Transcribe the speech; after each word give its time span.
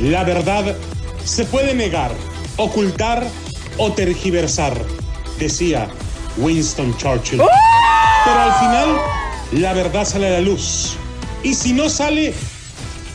La 0.00 0.24
verdad 0.24 0.76
se 1.24 1.44
puede 1.44 1.74
negar, 1.74 2.12
ocultar 2.56 3.26
o 3.78 3.92
tergiversar, 3.92 4.74
decía 5.38 5.88
Winston 6.36 6.96
Churchill. 6.96 7.40
Pero 8.24 8.40
al 8.40 8.52
final, 8.60 9.00
la 9.52 9.72
verdad 9.72 10.04
sale 10.04 10.28
a 10.28 10.30
la 10.32 10.40
luz. 10.40 10.96
Y 11.42 11.54
si 11.54 11.72
no 11.72 11.88
sale, 11.88 12.34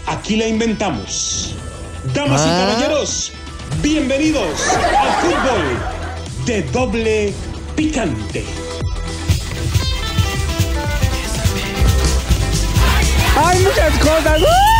aquí 0.07 0.35
la 0.35 0.47
inventamos. 0.47 1.55
Damas 2.13 2.41
y 2.45 2.49
Ah. 2.49 2.67
caballeros, 2.67 3.31
bienvenidos 3.81 4.59
al 4.97 5.11
fútbol 5.21 6.45
de 6.45 6.63
doble 6.63 7.33
picante. 7.75 8.43
Hay 13.37 13.59
muchas 13.59 13.97
cosas. 13.99 14.41
Ah, 14.47 14.72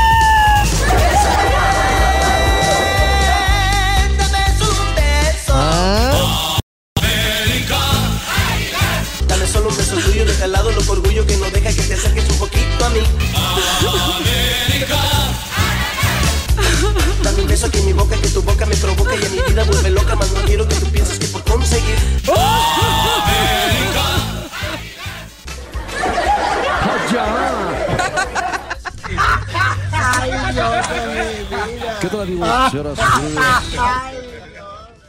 Dale 9.64 9.70
solo 9.70 9.70
un 9.70 9.78
beso 9.78 10.12
tuyo, 10.12 10.26
deja 10.26 10.44
al 10.44 10.52
lado 10.52 10.72
lo 10.72 10.92
orgullo 10.92 11.00
que 11.00 11.08
no 11.08 11.24
deja 11.24 11.26
que 11.26 11.33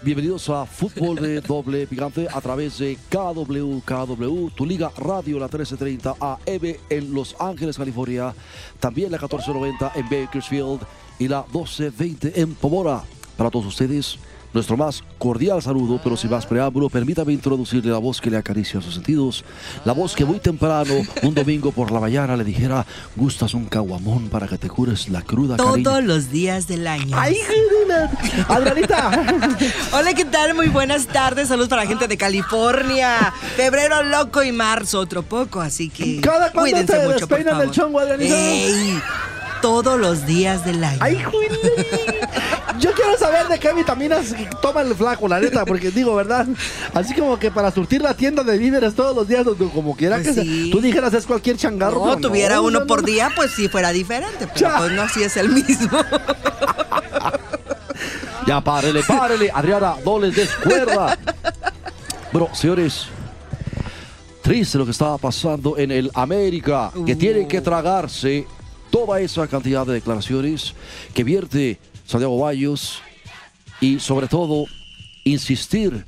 Bienvenidos 0.05 0.51
a 0.51 0.67
Fútbol 0.67 1.17
de 1.17 1.41
Doble 1.41 1.87
Picante 1.87 2.29
a 2.31 2.39
través 2.43 2.77
de 2.77 2.99
KW, 3.09 3.79
KW, 3.87 4.49
tu 4.55 4.67
liga 4.67 4.93
radio, 4.99 5.39
la 5.39 5.47
1330 5.47 6.17
AM 6.21 6.77
en 6.91 7.15
Los 7.15 7.35
Ángeles, 7.41 7.79
California, 7.79 8.35
también 8.79 9.11
la 9.11 9.17
1490 9.17 9.93
en 9.95 10.05
Bakersfield 10.05 10.81
y 11.19 11.27
la 11.27 11.41
1220 11.45 12.39
en 12.39 12.55
Pomora. 12.55 13.03
Para 13.39 13.51
todos 13.51 13.65
ustedes, 13.65 14.19
nuestro 14.55 14.77
más 14.77 15.03
cordial 15.19 15.61
saludo, 15.61 16.01
pero 16.03 16.17
sin 16.17 16.31
más 16.31 16.47
preámbulo, 16.47 16.89
permítame 16.89 17.33
introducirle 17.33 17.91
la 17.91 17.99
voz 17.99 18.21
que 18.21 18.31
le 18.31 18.37
acaricia 18.37 18.81
sus 18.81 18.95
sentidos, 18.95 19.45
la 19.85 19.93
voz 19.93 20.15
que 20.15 20.25
muy 20.25 20.39
temprano, 20.39 20.95
un 21.23 21.35
domingo 21.35 21.73
por 21.73 21.91
la 21.91 22.01
mañana, 22.01 22.37
le 22.37 22.45
dijera, 22.45 22.87
gustas 23.17 23.53
un 23.55 23.67
caguamón 23.67 24.29
para 24.29 24.47
que 24.47 24.57
te 24.57 24.69
cures 24.69 25.09
la 25.09 25.23
cruda 25.23 25.57
cariño?" 25.57 25.83
Todos 25.83 26.05
los 26.05 26.31
días 26.31 26.69
del 26.69 26.87
año. 26.87 27.17
¡Ay, 27.19 27.37
Adrianita! 28.49 29.11
Hola, 29.93 30.15
¿qué 30.15 30.25
tal? 30.25 30.55
Muy 30.55 30.69
buenas 30.69 31.07
tardes. 31.07 31.49
Saludos 31.49 31.69
para 31.69 31.83
la 31.83 31.89
gente 31.89 32.07
de 32.09 32.17
California. 32.17 33.33
Febrero 33.57 34.03
loco 34.05 34.43
y 34.43 34.53
marzo 34.53 35.01
otro 35.01 35.23
poco, 35.23 35.61
así 35.61 35.89
que 35.89 36.21
¿Cada 36.21 36.53
cuándo 36.53 36.71
cuídense 36.71 36.93
te 36.99 37.07
mucho, 37.09 37.29
por 37.29 37.43
favor. 37.43 37.71
chongo, 37.71 37.99
Adrianita? 37.99 38.35
Ey, 38.37 39.01
todos 39.65 39.99
los 39.99 40.27
días 40.27 40.63
del 40.67 40.85
año. 40.85 40.99
¡Ay, 41.01 41.19
Juli! 41.25 41.49
Yo 42.81 42.93
quiero 42.93 43.17
saber 43.17 43.49
de 43.49 43.59
qué 43.59 43.73
vitaminas 43.73 44.35
toma 44.61 44.83
el 44.83 44.95
flaco, 44.95 45.27
la 45.27 45.41
neta, 45.41 45.65
porque 45.65 45.91
digo, 45.91 46.15
¿verdad? 46.15 46.47
Así 46.93 47.15
como 47.15 47.39
que 47.39 47.51
para 47.51 47.71
surtir 47.71 48.03
la 48.03 48.13
tienda 48.13 48.43
de 48.43 48.59
víveres 48.59 48.95
todos 48.95 49.17
los 49.17 49.27
días, 49.27 49.43
donde- 49.43 49.71
como 49.71 49.97
quiera 49.97 50.17
Pues 50.17 50.29
que 50.29 50.35
sea. 50.35 50.43
sí. 50.43 50.69
Tú 50.71 50.83
dijeras 50.83 51.15
es 51.15 51.25
cualquier 51.25 51.57
changarro. 51.57 52.05
no, 52.05 52.19
tuviera 52.19 52.57
no, 52.57 52.65
uno 52.65 52.81
no, 52.81 52.87
por 52.87 53.01
no. 53.01 53.07
día, 53.07 53.31
pues 53.35 53.53
sí 53.53 53.69
fuera 53.69 53.91
diferente. 53.91 54.47
Pero 54.53 54.55
Ya. 54.55 54.77
pues 54.77 54.93
no, 54.93 55.01
así 55.01 55.23
es 55.23 55.35
el 55.39 55.49
mismo. 55.49 55.89
Ya 58.47 58.61
párele, 58.61 59.03
párele. 59.03 59.51
Adriana, 59.55 59.95
no 60.05 60.19
les 60.19 60.37
des 60.37 60.51
cuerda. 60.57 61.17
Bueno, 62.31 62.51
señores, 62.55 63.07
triste 64.43 64.77
lo 64.77 64.85
que 64.85 64.91
estaba 64.91 65.17
pasando 65.17 65.79
en 65.79 65.91
el 65.91 66.11
América, 66.13 66.91
que 67.07 67.15
Uh. 67.15 67.19
tienen 67.19 67.49
que 67.49 67.63
tragarse 67.63 68.47
toda 68.95 69.21
esa 69.21 69.49
cantidad 69.49 69.85
de 69.85 69.95
declaraciones 69.95 70.73
que 71.15 71.25
vierte 71.25 71.81
Santiago 72.07 72.39
Bayos 72.39 73.03
y 73.81 73.99
sobre 73.99 74.29
todo 74.29 74.67
insistir 75.25 76.07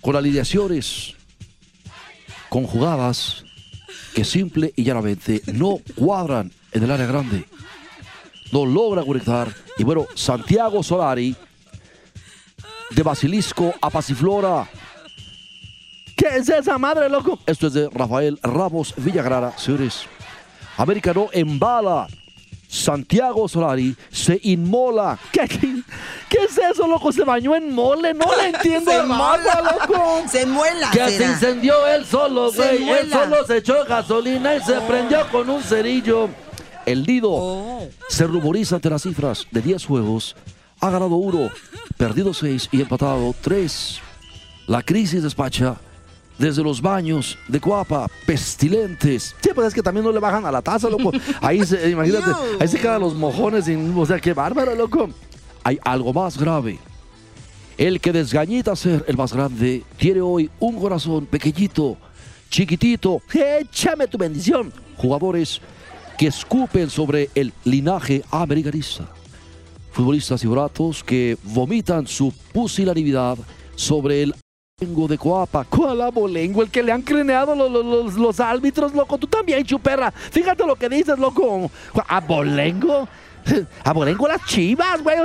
con 0.00 0.16
alineaciones 0.16 1.14
conjugadas 2.48 3.44
que 4.14 4.24
simple 4.24 4.72
y 4.76 4.84
llanamente 4.84 5.42
no 5.52 5.76
cuadran 5.94 6.50
en 6.72 6.84
el 6.84 6.90
área 6.90 7.04
grande 7.04 7.44
no 8.50 8.64
logra 8.64 9.02
conectar. 9.04 9.54
Y 9.76 9.84
bueno, 9.84 10.06
Santiago 10.14 10.82
Solari, 10.82 11.36
de 12.92 13.02
Basilisco 13.02 13.74
a 13.82 13.90
Pasiflora. 13.90 14.66
¿Qué 16.16 16.28
es 16.36 16.48
esa 16.48 16.78
madre, 16.78 17.10
loco? 17.10 17.40
Esto 17.44 17.66
es 17.66 17.74
de 17.74 17.90
Rafael 17.90 18.38
Ramos 18.42 18.94
Villagrara, 18.96 19.58
señores. 19.58 20.08
América 20.76 21.12
no 21.14 21.28
embala. 21.32 22.06
Santiago 22.68 23.46
Solari 23.48 23.94
se 24.10 24.40
inmola. 24.42 25.16
¿Qué, 25.30 25.42
es 25.42 26.58
eso, 26.72 26.88
loco? 26.88 27.12
¿Se 27.12 27.22
bañó 27.22 27.54
en 27.54 27.72
mole? 27.72 28.12
No 28.14 28.26
le 28.36 28.48
entiendo 28.56 28.90
Se 28.90 29.06
loco. 29.06 30.22
Se 30.28 30.44
muela. 30.46 30.90
Que 30.90 31.08
se 31.10 31.24
incendió 31.24 31.86
él 31.86 32.04
solo, 32.04 32.50
güey. 32.52 32.88
Él 32.88 33.10
solo 33.12 33.46
se 33.46 33.58
echó 33.58 33.84
gasolina 33.84 34.56
y 34.56 34.60
se 34.62 34.80
prendió 34.80 35.28
con 35.30 35.48
un 35.50 35.62
cerillo. 35.62 36.28
El 36.84 37.04
Lido 37.04 37.30
Oh. 37.30 37.88
se 38.08 38.26
ruboriza 38.26 38.76
ante 38.76 38.90
las 38.90 39.02
cifras 39.02 39.46
de 39.52 39.62
10 39.62 39.86
juegos. 39.86 40.34
Ha 40.80 40.90
ganado 40.90 41.14
uno, 41.16 41.50
perdido 41.96 42.34
6 42.34 42.68
y 42.72 42.80
empatado 42.82 43.34
3. 43.40 44.00
La 44.66 44.82
crisis 44.82 45.22
despacha 45.22 45.76
desde 46.38 46.62
los 46.62 46.80
baños 46.80 47.38
de 47.48 47.60
Cuapa, 47.60 48.08
pestilentes. 48.26 49.34
Sí, 49.40 49.50
pues 49.54 49.68
es 49.68 49.74
que 49.74 49.82
también 49.82 50.04
no 50.04 50.12
le 50.12 50.20
bajan 50.20 50.44
a 50.46 50.52
la 50.52 50.62
taza, 50.62 50.88
loco. 50.88 51.12
Ahí 51.40 51.64
se, 51.64 51.90
imagínate, 51.90 52.30
ahí 52.60 52.68
se 52.68 52.78
quedan 52.78 53.00
los 53.00 53.14
mojones. 53.14 53.68
Y, 53.68 53.74
o 53.74 54.06
sea, 54.06 54.18
qué 54.18 54.32
bárbaro, 54.32 54.74
loco. 54.74 55.10
Hay 55.62 55.78
algo 55.84 56.12
más 56.12 56.38
grave. 56.38 56.78
El 57.76 58.00
que 58.00 58.12
desgañita 58.12 58.76
ser 58.76 59.04
el 59.08 59.16
más 59.16 59.32
grande 59.32 59.82
tiene 59.96 60.20
hoy 60.20 60.50
un 60.60 60.78
corazón 60.78 61.26
pequeñito, 61.26 61.96
chiquitito. 62.48 63.20
Échame 63.32 64.06
tu 64.06 64.16
bendición. 64.16 64.72
Jugadores 64.96 65.60
que 66.16 66.28
escupen 66.28 66.88
sobre 66.88 67.30
el 67.34 67.52
linaje 67.64 68.22
americanista. 68.30 69.08
Futbolistas 69.90 70.42
y 70.44 70.46
bratos 70.46 71.02
que 71.02 71.36
vomitan 71.42 72.06
su 72.06 72.32
pusilanimidad 72.52 73.38
sobre 73.76 74.22
el 74.22 74.34
de 74.80 75.16
Coapa. 75.16 75.64
¿Cuál 75.64 76.00
abolengo? 76.00 76.60
El 76.60 76.68
que 76.68 76.82
le 76.82 76.90
han 76.90 77.02
creneado 77.02 77.54
los, 77.54 78.12
los, 78.16 78.40
árbitros, 78.40 78.92
loco. 78.92 79.16
Tú 79.18 79.28
también, 79.28 79.64
chuperra. 79.64 80.10
Fíjate 80.10 80.66
lo 80.66 80.74
que 80.74 80.88
dices, 80.88 81.16
loco. 81.16 81.70
¿Abolengo? 82.08 83.06
Abolengo 83.84 84.28
las 84.28 84.44
chivas, 84.46 85.02
güey. 85.02 85.16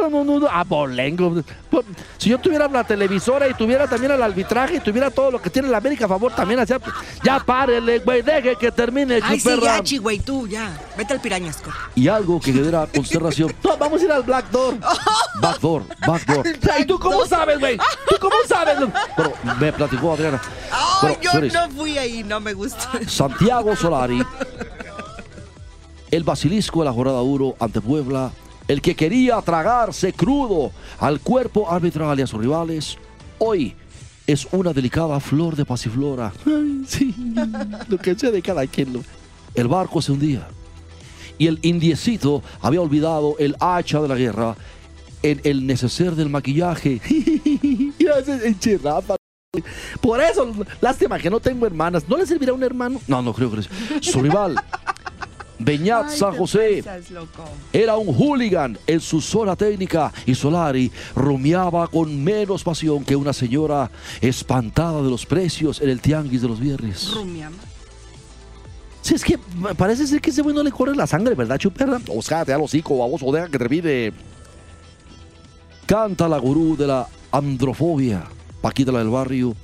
Abolengo. 0.52 1.44
Pues, 1.70 1.86
Si 2.18 2.30
yo 2.30 2.38
tuviera 2.40 2.68
la 2.68 2.84
televisora 2.84 3.48
y 3.48 3.54
tuviera 3.54 3.88
también 3.88 4.12
el 4.12 4.22
arbitraje 4.22 4.76
y 4.76 4.80
tuviera 4.80 5.10
todo 5.12 5.32
lo 5.32 5.42
que 5.42 5.50
tiene 5.50 5.68
la 5.68 5.78
América 5.78 6.06
a 6.06 6.08
favor, 6.08 6.34
también 6.34 6.60
hacía. 6.60 6.80
Ya 7.24 7.40
párele, 7.40 8.00
güey. 8.00 8.22
Deje 8.22 8.56
que 8.56 8.72
termine, 8.72 9.20
Ay, 9.24 9.40
sí, 9.40 9.50
ya, 9.62 9.82
chi, 9.84 9.98
güey, 9.98 10.20
tú, 10.20 10.48
ya. 10.48 10.78
Vete 10.98 11.14
al 11.14 11.22
pirañas, 11.22 11.58
corre. 11.58 11.78
Y 11.96 12.08
algo 12.08 12.40
que 12.40 12.52
genera 12.54 12.88
consternación. 12.88 13.54
No, 13.64 13.78
vamos 13.78 14.02
a 14.02 14.06
ir 14.06 14.12
al 14.12 14.24
Black 14.24 14.50
Door. 14.50 14.78
Backdoor, 15.42 15.84
backdoor. 16.08 16.48
¿Y 16.80 16.86
tú 16.86 16.98
cómo 16.98 17.26
sabes, 17.26 17.60
güey? 17.60 17.78
¿Tú 17.78 18.16
cómo 18.20 18.36
sabes? 18.48 18.78
Bueno, 18.80 19.34
me 19.60 19.72
platicó 19.72 20.14
Adriana. 20.14 20.42
Bueno, 21.02 21.18
yo 21.22 21.42
no 21.42 21.70
fui 21.70 21.98
ahí, 21.98 22.24
no 22.24 22.40
me 22.40 22.54
gusta. 22.54 22.90
Santiago 23.08 23.76
Solari, 23.76 24.24
el 26.12 26.24
basilisco 26.24 26.80
de 26.80 26.86
la 26.86 26.94
jornada 26.94 27.22
1 27.22 27.56
ante 27.60 27.82
Puebla, 27.82 28.32
el 28.68 28.82
que 28.82 28.96
quería 28.96 29.42
tragarse 29.42 30.14
crudo 30.14 30.72
al 31.00 31.20
cuerpo 31.20 31.72
arbitral 31.72 32.20
y 32.20 32.24
a 32.24 32.28
sus 32.28 32.40
rivales, 32.40 32.98
hoy 33.40 33.76
es 34.28 34.48
una 34.52 34.74
delicada 34.74 35.20
flor 35.20 35.56
de 35.56 35.66
pasiflora. 35.66 36.32
Ay, 36.46 36.84
sí. 36.88 37.16
Lo 37.88 37.98
que 37.98 38.16
sea 38.16 38.32
de 38.32 38.42
cada 38.42 38.66
quien. 38.68 39.04
El 39.56 39.68
barco 39.68 40.02
se 40.02 40.12
hundía 40.12 40.48
y 41.40 41.48
el 41.48 41.58
indiecito 41.64 42.44
había 42.62 42.82
olvidado 42.82 43.36
el 43.40 43.56
hacha 43.60 44.00
de 44.02 44.08
la 44.08 44.16
guerra 44.16 44.56
en 45.24 45.42
el 45.44 45.66
neceser 45.66 46.14
del 46.16 46.30
maquillaje. 46.30 47.02
Por 50.00 50.22
eso, 50.22 50.54
lástima 50.80 51.18
que 51.18 51.30
no 51.30 51.40
tengo 51.40 51.66
hermanas. 51.66 52.08
¿No 52.08 52.18
le 52.18 52.28
servirá 52.28 52.54
un 52.54 52.62
hermano? 52.62 53.02
No, 53.08 53.22
no 53.22 53.34
creo 53.34 53.52
que. 53.52 53.64
Su 54.02 54.22
rival, 54.22 54.56
Beñat 55.60 56.06
Ay, 56.10 56.18
San 56.18 56.36
José. 56.36 56.84
Era 57.74 57.98
un 57.98 58.16
hooligan 58.16 58.78
en 58.88 59.00
su 59.00 59.20
zona 59.20 59.56
técnica 59.56 60.12
y 60.26 60.34
Solari 60.34 60.92
rumiaba 61.16 61.88
con 61.88 62.24
menos 62.24 62.64
pasión 62.64 63.04
que 63.04 63.16
una 63.16 63.34
señora 63.34 63.92
espantada 64.22 65.02
de 65.02 65.10
los 65.10 65.26
precios 65.26 65.82
en 65.82 65.90
el 65.90 66.02
tianguis 66.02 66.42
de 66.42 66.48
los 66.48 66.60
viernes. 66.60 67.12
Rumiama. 67.14 67.58
Sí, 69.02 69.16
es 69.16 69.24
que 69.24 69.40
parece 69.78 70.08
ser 70.08 70.22
que 70.22 70.30
ese 70.30 70.42
güey 70.42 70.56
no 70.56 70.64
le 70.64 70.72
corre 70.72 70.96
la 70.96 71.08
sangre, 71.08 71.36
¿verdad, 71.36 71.58
chuperra? 71.58 72.00
O 72.14 72.22
sea, 72.22 72.44
te 72.46 72.52
da 72.52 72.58
el 72.58 72.64
hocico, 72.64 72.98
baboso, 72.98 73.32
deja 73.32 73.48
que 73.48 73.58
termine. 73.58 74.14
Canta 75.86 76.28
la 76.28 76.38
gurú 76.38 76.76
de 76.78 76.88
la 76.88 77.08
androfobia, 77.32 78.26
Paquita 78.62 78.92
la 78.92 79.00
del 79.00 79.10
barrio. 79.10 79.56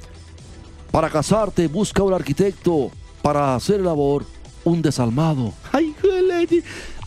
Para 0.91 1.09
casarte, 1.09 1.67
busca 1.67 2.01
un 2.03 2.13
arquitecto. 2.13 2.91
Para 3.21 3.55
hacer 3.55 3.81
labor, 3.81 4.25
un 4.63 4.81
desalmado. 4.81 5.53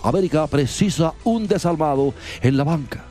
América 0.02 0.46
precisa 0.46 1.12
un 1.24 1.46
desalmado 1.46 2.14
en 2.40 2.56
la 2.56 2.64
banca. 2.64 3.04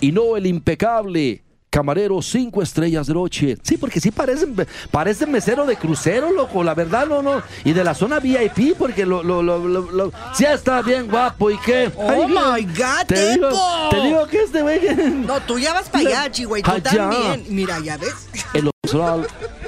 Y 0.00 0.12
no 0.12 0.36
el 0.36 0.46
impecable 0.46 1.42
camarero 1.70 2.20
cinco 2.20 2.60
estrellas 2.60 3.06
de 3.06 3.14
noche. 3.14 3.56
Sí, 3.62 3.78
porque 3.78 3.98
sí 3.98 4.10
parecen, 4.10 4.54
parecen 4.90 5.32
mesero 5.32 5.64
de 5.64 5.76
crucero, 5.76 6.30
loco. 6.30 6.62
La 6.62 6.74
verdad, 6.74 7.06
no, 7.06 7.22
no. 7.22 7.42
Y 7.64 7.72
de 7.72 7.82
la 7.82 7.94
zona 7.94 8.18
VIP, 8.20 8.76
porque 8.76 9.06
lo, 9.06 9.22
lo, 9.22 9.42
lo, 9.42 9.58
lo, 9.66 9.90
lo- 9.90 10.12
sí 10.34 10.44
está 10.44 10.82
bien 10.82 11.08
guapo. 11.08 11.50
¿Y 11.50 11.56
qué? 11.58 11.90
Oh 11.96 12.10
Ay, 12.10 12.26
my 12.66 12.66
God, 12.74 13.06
te 13.06 13.32
digo, 13.32 13.48
te 13.90 14.00
digo 14.02 14.26
que 14.26 14.42
este 14.42 14.60
güey. 14.62 14.80
No, 15.26 15.40
tú 15.40 15.58
ya 15.58 15.72
vas 15.72 15.88
para 15.88 16.06
allá, 16.08 16.30
Chihuahua. 16.30 16.62
Tú 16.62 16.70
Allá. 16.72 16.90
también. 17.10 17.44
Mira, 17.48 17.78
ya 17.80 17.96
ves. 17.96 18.14
En 18.52 18.66
lo 18.66 18.70
personal, 18.82 19.26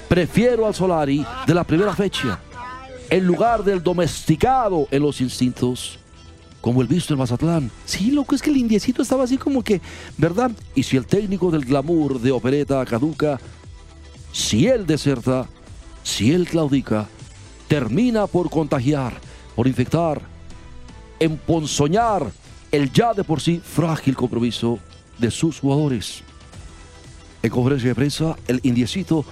prefiero 0.09 0.67
al 0.67 0.75
Solari 0.75 1.25
de 1.47 1.55
la 1.55 1.65
primera 1.65 1.95
fecha, 1.95 2.39
en 3.15 3.25
lugar 3.25 3.63
del 3.63 3.81
domesticado 3.81 4.89
en 4.91 5.01
los 5.01 5.21
instintos, 5.21 6.01
como 6.61 6.83
el 6.83 6.89
visto 6.89 7.15
en 7.15 7.21
Mazatlán. 7.21 7.71
Sí, 7.85 8.11
loco, 8.11 8.35
es 8.35 8.43
que 8.43 8.51
el 8.51 8.57
indiecito 8.57 9.03
estaba 9.03 9.23
así 9.23 9.37
como 9.39 9.63
que, 9.63 9.81
¿verdad? 10.19 10.51
Y 10.75 10.83
si 10.83 10.97
el 10.97 11.07
técnico 11.07 11.49
del 11.53 11.65
glamour 11.65 12.21
de 12.21 12.33
opereta 12.33 12.85
caduca, 12.85 13.39
si 14.33 14.67
él 14.67 14.85
deserta, 14.85 15.47
si 16.03 16.33
él 16.33 16.49
claudica, 16.49 17.07
termina 17.69 18.27
por 18.27 18.51
contagiar, 18.51 19.15
por 19.55 19.69
infectar, 19.69 20.21
emponzoñar 21.21 22.33
el 22.73 22.93
ya 22.93 23.15
de 23.15 23.23
por 23.23 23.41
sí 23.41 23.61
frágil 23.65 24.17
compromiso 24.17 24.81
de 25.19 25.31
sus 25.31 25.61
jugadores. 25.61 26.25
En 27.45 27.51
conferencia 27.51 27.91
de 27.91 27.95
prensa, 27.95 28.37
el 28.49 28.59
indiecito 28.65 29.25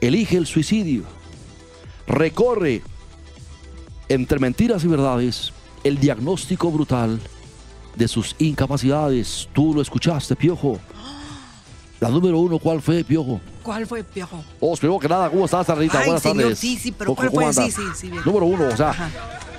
elige 0.00 0.38
el 0.38 0.46
suicidio, 0.46 1.02
recorre 2.06 2.80
entre 4.08 4.38
mentiras 4.38 4.84
y 4.84 4.88
verdades 4.88 5.52
el 5.84 5.98
diagnóstico 5.98 6.70
brutal 6.70 7.20
de 7.94 8.08
sus 8.08 8.34
incapacidades. 8.38 9.48
Tú 9.52 9.74
lo 9.74 9.80
escuchaste, 9.80 10.36
Piojo. 10.36 10.78
La 12.00 12.08
número 12.10 12.38
uno, 12.38 12.58
¿cuál 12.58 12.82
fue, 12.82 13.04
Piojo? 13.04 13.40
¿Cuál 13.66 13.84
fue, 13.86 14.04
Piojo? 14.04 14.42
Oh, 14.60 14.76
primero 14.76 14.98
que 15.00 15.08
nada, 15.08 15.28
¿cómo 15.28 15.44
estás, 15.44 15.66
Sarita? 15.66 15.98
Buenas 16.04 16.22
señor, 16.22 16.42
tardes. 16.42 16.58
sí, 16.60 16.78
sí, 16.78 16.92
pero 16.92 17.14
¿Cómo- 17.16 17.30
¿cuál 17.30 17.52
fue? 17.52 17.64
Sí, 17.64 17.70
sí, 17.72 17.82
sí, 17.96 18.10
bien. 18.10 18.22
Número 18.24 18.46
uno, 18.46 18.68
o 18.72 18.76
sea, 18.76 18.90
Ajá. 18.90 19.10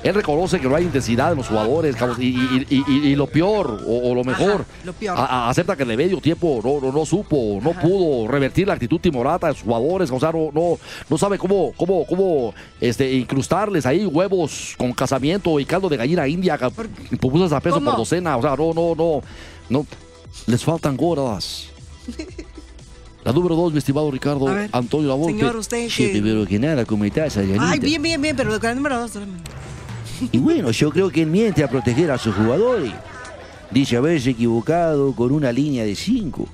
él 0.01 0.15
reconoce 0.15 0.61
que 0.61 0.67
no 0.69 0.75
hay 0.77 0.85
intensidad 0.85 1.31
en 1.33 1.37
los 1.39 1.49
jugadores, 1.49 1.93
y, 2.17 2.23
y- 2.23 2.65
y- 2.69 3.07
y- 3.09 3.15
lo 3.17 3.27
peor, 3.27 3.83
o, 3.85 4.09
o 4.11 4.15
lo 4.15 4.23
mejor, 4.23 4.65
lo 4.85 4.93
peor. 4.93 5.17
a- 5.17 5.49
acepta 5.49 5.75
que 5.75 5.83
de 5.83 5.97
medio 5.97 6.21
tiempo 6.21 6.61
no, 6.63 6.79
no, 6.79 6.97
no 6.97 7.05
supo, 7.05 7.59
no 7.61 7.73
pudo 7.73 8.29
revertir 8.31 8.65
la 8.67 8.75
actitud 8.75 8.97
timorata 9.01 9.47
de 9.47 9.53
sus 9.55 9.63
jugadores, 9.63 10.09
o 10.09 10.19
sea, 10.21 10.31
no, 10.31 10.51
no, 10.53 10.77
no 11.09 11.17
sabe 11.17 11.37
cómo, 11.37 11.73
cómo, 11.75 12.05
cómo 12.07 12.53
este, 12.79 13.11
incrustarles 13.13 13.85
ahí 13.85 14.05
huevos 14.05 14.75
con 14.77 14.93
casamiento 14.93 15.59
y 15.59 15.65
caldo 15.65 15.89
de 15.89 15.97
gallina 15.97 16.25
india, 16.29 16.57
pupusas 17.19 17.51
a 17.51 17.59
peso 17.59 17.75
¿Cómo? 17.75 17.89
por 17.89 17.99
docena, 17.99 18.37
o 18.37 18.41
sea, 18.41 18.55
no, 18.55 18.73
no, 18.73 18.95
no, 18.95 19.21
no, 19.69 19.85
les 20.45 20.63
faltan 20.63 20.95
gordas. 20.95 21.65
La 23.27 23.33
número 23.33 23.57
dos, 23.57 23.73
mi 23.73 23.79
estimado 23.79 24.09
Ricardo 24.09 24.47
Antonio 24.71 25.09
Lavolpe. 25.09 25.37
Señor, 25.37 25.57
usted 25.57 25.89
Sí, 25.89 26.23
que... 26.47 26.59
nada, 26.59 26.85
¿cómo 26.85 27.03
estás? 27.03 27.35
Ay, 27.35 27.77
bien, 27.77 28.01
bien, 28.01 28.21
bien, 28.21 28.33
pero 28.37 28.57
con 28.57 28.69
el 28.69 28.75
número 28.77 29.01
dos. 29.01 29.15
dame. 29.15 29.27
Y 30.31 30.37
bueno, 30.37 30.71
yo 30.71 30.89
creo 30.91 31.09
que 31.09 31.23
él 31.23 31.27
miente 31.27 31.61
a 31.61 31.69
proteger 31.69 32.09
a 32.09 32.17
sus 32.17 32.33
jugadores. 32.33 32.93
Dice 33.69 33.97
haberse 33.97 34.29
equivocado 34.29 35.13
con 35.13 35.33
una 35.33 35.51
línea 35.51 35.83
de 35.83 35.93
5. 35.93 36.47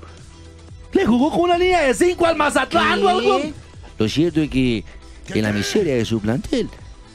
Le 0.94 1.06
jugó 1.06 1.30
con 1.30 1.42
una 1.42 1.56
línea 1.56 1.82
de 1.82 1.94
5 1.94 2.26
al 2.26 2.34
Mazatlán 2.36 3.00
o 3.04 3.08
algo. 3.08 3.40
Lo 3.96 4.08
cierto 4.08 4.40
es 4.40 4.50
que 4.50 4.84
en 5.32 5.42
la 5.42 5.52
miseria 5.52 5.94
de 5.94 6.04
su 6.04 6.18
plantel 6.18 6.68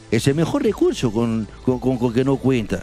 es 0.09 0.25
el 0.25 0.35
mejor 0.35 0.63
recurso 0.63 1.11
con, 1.11 1.49
con, 1.65 1.79
con- 1.79 1.97
con 1.97 2.13
que 2.13 2.23
no 2.23 2.37
cuenta. 2.37 2.81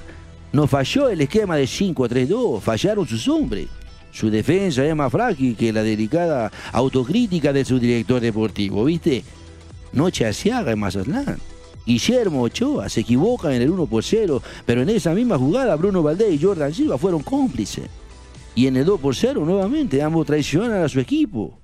No 0.52 0.66
falló 0.66 1.08
el 1.08 1.22
esquema 1.22 1.56
de 1.56 1.64
5-3-2, 1.64 2.60
fallaron 2.60 3.08
sus 3.08 3.26
hombres. 3.28 3.66
Su 4.16 4.30
defensa 4.30 4.82
es 4.82 4.96
más 4.96 5.12
frágil 5.12 5.54
que 5.54 5.74
la 5.74 5.82
delicada 5.82 6.50
autocrítica 6.72 7.52
de 7.52 7.66
su 7.66 7.78
director 7.78 8.18
deportivo, 8.18 8.82
¿viste? 8.82 9.22
Noche 9.92 10.24
asiaga 10.24 10.72
en 10.72 10.78
Mazatlán. 10.78 11.36
Guillermo 11.84 12.40
Ochoa 12.40 12.88
se 12.88 13.00
equivoca 13.00 13.54
en 13.54 13.60
el 13.60 13.68
1 13.68 13.84
por 13.84 14.02
0, 14.02 14.42
pero 14.64 14.80
en 14.80 14.88
esa 14.88 15.12
misma 15.12 15.36
jugada 15.36 15.76
Bruno 15.76 16.02
Valdés 16.02 16.32
y 16.32 16.42
Jordan 16.42 16.72
Silva 16.72 16.96
fueron 16.96 17.22
cómplices. 17.22 17.90
Y 18.54 18.66
en 18.66 18.78
el 18.78 18.86
2 18.86 19.00
por 19.02 19.14
0 19.14 19.44
nuevamente 19.44 20.00
ambos 20.00 20.24
traicionan 20.24 20.82
a 20.82 20.88
su 20.88 20.98
equipo. 20.98 21.58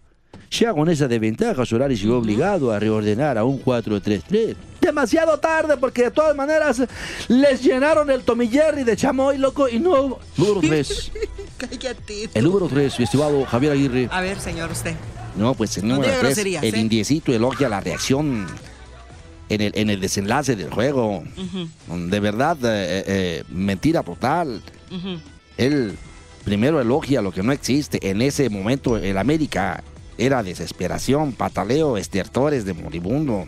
Ya 0.50 0.74
con 0.74 0.90
esa 0.90 1.08
desventaja 1.08 1.64
Solari 1.64 1.96
llegó 1.96 2.18
obligado 2.18 2.70
a 2.70 2.78
reordenar 2.78 3.38
a 3.38 3.44
un 3.44 3.64
4-3-3. 3.64 4.56
Demasiado 4.78 5.38
tarde 5.38 5.78
porque 5.78 6.02
de 6.02 6.10
todas 6.10 6.36
maneras 6.36 6.82
les 7.28 7.62
llenaron 7.62 8.10
el 8.10 8.20
Tomillerri 8.24 8.84
de 8.84 8.94
chamoy, 8.94 9.38
loco, 9.38 9.70
y 9.70 9.78
no... 9.78 10.18
3. 10.60 11.12
Cállate. 11.68 12.30
El 12.34 12.44
número 12.44 12.66
3, 12.68 12.98
mi 12.98 13.04
estimado 13.04 13.44
Javier 13.44 13.72
Aguirre. 13.72 14.08
A 14.10 14.20
ver, 14.20 14.40
señor, 14.40 14.70
usted. 14.70 14.94
No, 15.36 15.54
pues 15.54 15.76
el 15.78 15.88
número 15.88 16.02
diga 16.02 16.20
3, 16.20 16.22
groserías, 16.22 16.64
el 16.64 16.74
¿eh? 16.74 16.78
indiecito 16.78 17.32
elogia 17.32 17.68
la 17.68 17.80
reacción 17.80 18.46
en 19.48 19.60
el, 19.60 19.72
en 19.74 19.90
el 19.90 20.00
desenlace 20.00 20.56
del 20.56 20.70
juego. 20.70 21.22
De 21.88 22.20
verdad, 22.20 22.56
eh, 22.64 23.04
eh, 23.06 23.44
mentira 23.48 24.02
total. 24.02 24.62
Él 25.56 25.96
primero 26.44 26.80
elogia 26.80 27.22
lo 27.22 27.32
que 27.32 27.42
no 27.42 27.52
existe. 27.52 28.10
En 28.10 28.22
ese 28.22 28.50
momento 28.50 28.96
el 28.96 29.16
América 29.16 29.82
era 30.18 30.42
desesperación, 30.42 31.32
pataleo, 31.32 31.96
estertores 31.96 32.64
de 32.64 32.74
moribundo. 32.74 33.46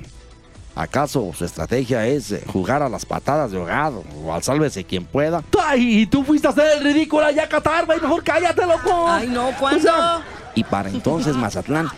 ¿Acaso 0.77 1.31
su 1.37 1.45
estrategia 1.45 2.05
es 2.07 2.33
eh, 2.33 2.43
jugar 2.53 2.83
a 2.83 2.89
las 2.89 3.07
patadas 3.07 3.53
de 3.53 3.59
ahogado 3.59 4.03
o 4.25 4.35
al 4.35 4.43
sálvese 4.43 4.83
quien 4.85 5.05
pueda? 5.05 5.45
Ay, 5.65 6.01
y 6.01 6.07
tú 6.07 6.25
fuiste 6.25 6.49
a 6.49 6.51
hacer 6.51 6.79
el 6.79 6.85
ridículo 6.85 7.25
allá 7.25 7.45
a 7.45 7.49
Qatar, 7.49 7.87
güey, 7.87 8.01
mejor 8.01 8.25
cállate, 8.25 8.67
loco. 8.67 9.09
Ay, 9.09 9.29
no, 9.29 9.51
¿cuándo? 9.61 9.79
O 9.79 9.83
sea, 9.83 10.25
Y 10.57 10.65
para 10.65 10.89
entonces 10.91 11.37
Mazatlán 11.37 11.89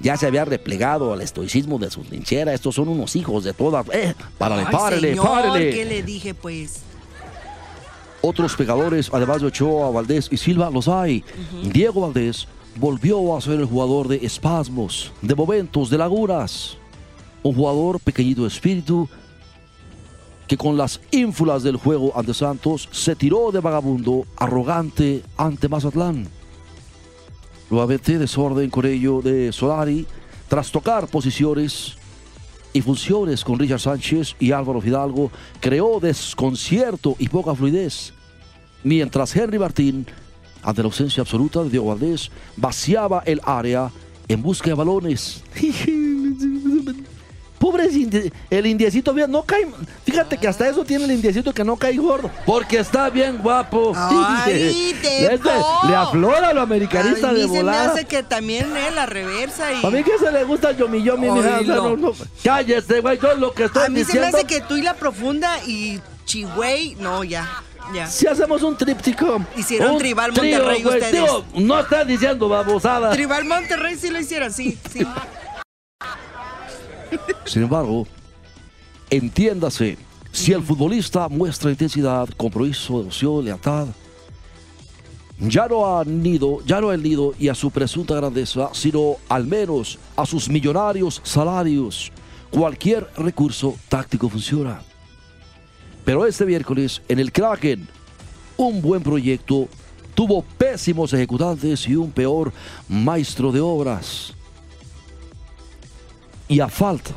ya 0.00 0.16
se 0.16 0.26
había 0.26 0.44
replegado 0.44 1.12
al 1.12 1.20
estoicismo 1.20 1.78
de 1.78 1.90
sus 1.90 2.10
lincheras. 2.10 2.54
Estos 2.56 2.74
son 2.74 2.88
unos 2.88 3.14
hijos 3.14 3.44
de 3.44 3.52
todas. 3.52 3.86
¡Eh! 3.92 4.14
Párale, 4.36 4.64
Ay, 4.66 4.72
párale, 4.72 5.08
señor, 5.10 5.26
párale. 5.28 5.70
¿qué 5.70 5.84
le 5.84 6.02
dije, 6.02 6.34
pues? 6.34 6.80
Otros 8.20 8.56
pegadores, 8.56 9.10
además 9.12 9.42
de 9.42 9.48
Ochoa, 9.48 9.90
Valdés 9.90 10.28
y 10.32 10.38
Silva, 10.38 10.70
los 10.70 10.88
hay. 10.88 11.22
Diego 11.62 12.00
Valdés 12.00 12.48
volvió 12.76 13.36
a 13.36 13.40
ser 13.40 13.60
el 13.60 13.66
jugador 13.66 14.08
de 14.08 14.16
espasmos, 14.24 15.12
de 15.22 15.34
momentos, 15.34 15.90
de 15.90 15.98
lagunas. 15.98 16.78
Un 17.44 17.54
jugador 17.54 18.00
pequeñito 18.00 18.42
de 18.42 18.48
espíritu 18.48 19.08
que 20.48 20.56
con 20.56 20.76
las 20.76 21.00
ínfulas 21.10 21.62
del 21.62 21.76
juego 21.76 22.12
ante 22.16 22.34
Santos 22.34 22.88
se 22.90 23.14
tiró 23.14 23.52
de 23.52 23.60
vagabundo 23.60 24.26
arrogante 24.36 25.22
ante 25.36 25.68
Mazatlán. 25.68 26.26
Nuevamente 27.70 28.18
desorden 28.18 28.70
con 28.70 28.86
ello 28.86 29.22
de 29.22 29.52
Solari 29.52 30.06
tras 30.48 30.70
tocar 30.72 31.06
posiciones 31.08 31.96
y 32.72 32.80
funciones 32.80 33.44
con 33.44 33.58
Richard 33.58 33.80
Sánchez 33.80 34.36
y 34.38 34.52
Álvaro 34.52 34.80
Fidalgo 34.80 35.30
creó 35.60 36.00
desconcierto 36.00 37.14
y 37.18 37.28
poca 37.28 37.54
fluidez. 37.54 38.12
Mientras 38.82 39.34
Henry 39.36 39.58
Martín, 39.58 40.06
ante 40.62 40.82
la 40.82 40.86
ausencia 40.86 41.20
absoluta 41.20 41.62
de 41.62 41.70
Diego 41.70 41.86
Valdés, 41.86 42.30
vaciaba 42.56 43.22
el 43.26 43.40
área 43.44 43.90
en 44.28 44.42
busca 44.42 44.70
de 44.70 44.74
balones. 44.74 45.42
Pobre 47.64 47.90
indi- 47.90 48.30
el 48.50 48.66
indiecito, 48.66 49.14
mira, 49.14 49.26
no 49.26 49.42
cae. 49.42 49.66
Fíjate 50.04 50.36
que 50.36 50.46
hasta 50.46 50.68
eso 50.68 50.84
tiene 50.84 51.04
el 51.04 51.12
indiecito 51.12 51.54
que 51.54 51.64
no 51.64 51.76
cae 51.76 51.96
gordo. 51.96 52.30
Porque 52.44 52.78
está 52.78 53.08
bien 53.08 53.38
guapo. 53.38 53.92
Ay, 53.96 54.94
Este, 55.02 55.30
le 55.88 55.94
aflora 55.96 56.52
lo 56.52 56.60
americanista 56.60 57.30
a 57.30 57.32
mí 57.32 57.38
de 57.40 57.46
se 57.46 57.52
me 57.52 57.58
volada. 57.62 57.92
hace 57.92 58.04
que 58.04 58.22
también 58.22 58.76
él 58.76 58.94
la 58.94 59.06
reversa 59.06 59.72
y... 59.72 59.86
A 59.86 59.88
mí 59.88 60.02
que 60.02 60.18
se 60.18 60.30
le 60.30 60.44
gusta 60.44 60.70
el 60.70 60.76
yomi 60.76 61.02
yomi, 61.02 61.30
mija, 61.30 61.58
o 61.60 61.64
sea, 61.64 61.76
no, 61.76 61.96
no. 61.96 62.12
Cállese, 62.42 63.00
güey, 63.00 63.18
yo 63.18 63.34
lo 63.36 63.52
que 63.52 63.64
estoy 63.64 63.84
A 63.84 63.88
mí 63.88 64.00
se 64.04 64.12
me 64.12 64.12
diciendo. 64.20 64.36
hace 64.36 64.46
que 64.46 64.60
tú 64.60 64.76
y 64.76 64.82
la 64.82 64.92
profunda 64.94 65.58
y 65.66 66.00
Chihuey, 66.26 66.96
no, 66.96 67.24
ya, 67.24 67.62
ya. 67.94 68.06
Si 68.08 68.26
hacemos 68.26 68.62
un 68.62 68.76
tríptico. 68.76 69.40
Hicieron 69.56 69.92
un 69.92 69.98
Tribal 69.98 70.34
trío, 70.34 70.58
Monterrey 70.58 70.82
güey, 70.82 70.98
ustedes. 70.98 71.12
digo, 71.22 71.44
no 71.54 71.80
están 71.80 72.06
diciendo 72.06 72.46
babosada. 72.46 73.10
Tribal 73.12 73.46
Monterrey 73.46 73.96
sí 73.96 74.10
lo 74.10 74.20
hicieron, 74.20 74.52
sí, 74.52 74.78
sí. 74.92 75.06
Sin 77.44 77.62
embargo, 77.62 78.06
entiéndase, 79.10 79.96
si 80.32 80.52
el 80.52 80.62
futbolista 80.62 81.28
muestra 81.28 81.70
intensidad, 81.70 82.28
compromiso, 82.36 82.98
devoción, 82.98 83.44
lealtad, 83.44 83.86
ya 85.38 85.66
no 85.68 85.98
a 85.98 86.04
Nido, 86.04 86.58
ya 86.64 86.80
no 86.80 86.90
al 86.90 87.02
Nido 87.02 87.34
y 87.38 87.48
a 87.48 87.54
su 87.54 87.70
presunta 87.70 88.14
grandeza, 88.14 88.70
sino 88.72 89.16
al 89.28 89.46
menos 89.46 89.98
a 90.16 90.24
sus 90.26 90.48
millonarios 90.48 91.20
salarios. 91.24 92.12
Cualquier 92.50 93.08
recurso 93.16 93.74
táctico 93.88 94.28
funciona. 94.28 94.80
Pero 96.04 96.26
este 96.26 96.44
miércoles, 96.44 97.02
en 97.08 97.18
el 97.18 97.32
Kraken, 97.32 97.88
un 98.56 98.80
buen 98.80 99.02
proyecto 99.02 99.68
tuvo 100.14 100.42
pésimos 100.42 101.12
ejecutantes 101.12 101.88
y 101.88 101.96
un 101.96 102.10
peor 102.10 102.52
maestro 102.88 103.50
de 103.50 103.60
obras. 103.60 104.34
Y 106.48 106.60
a 106.60 106.68
falta, 106.68 107.12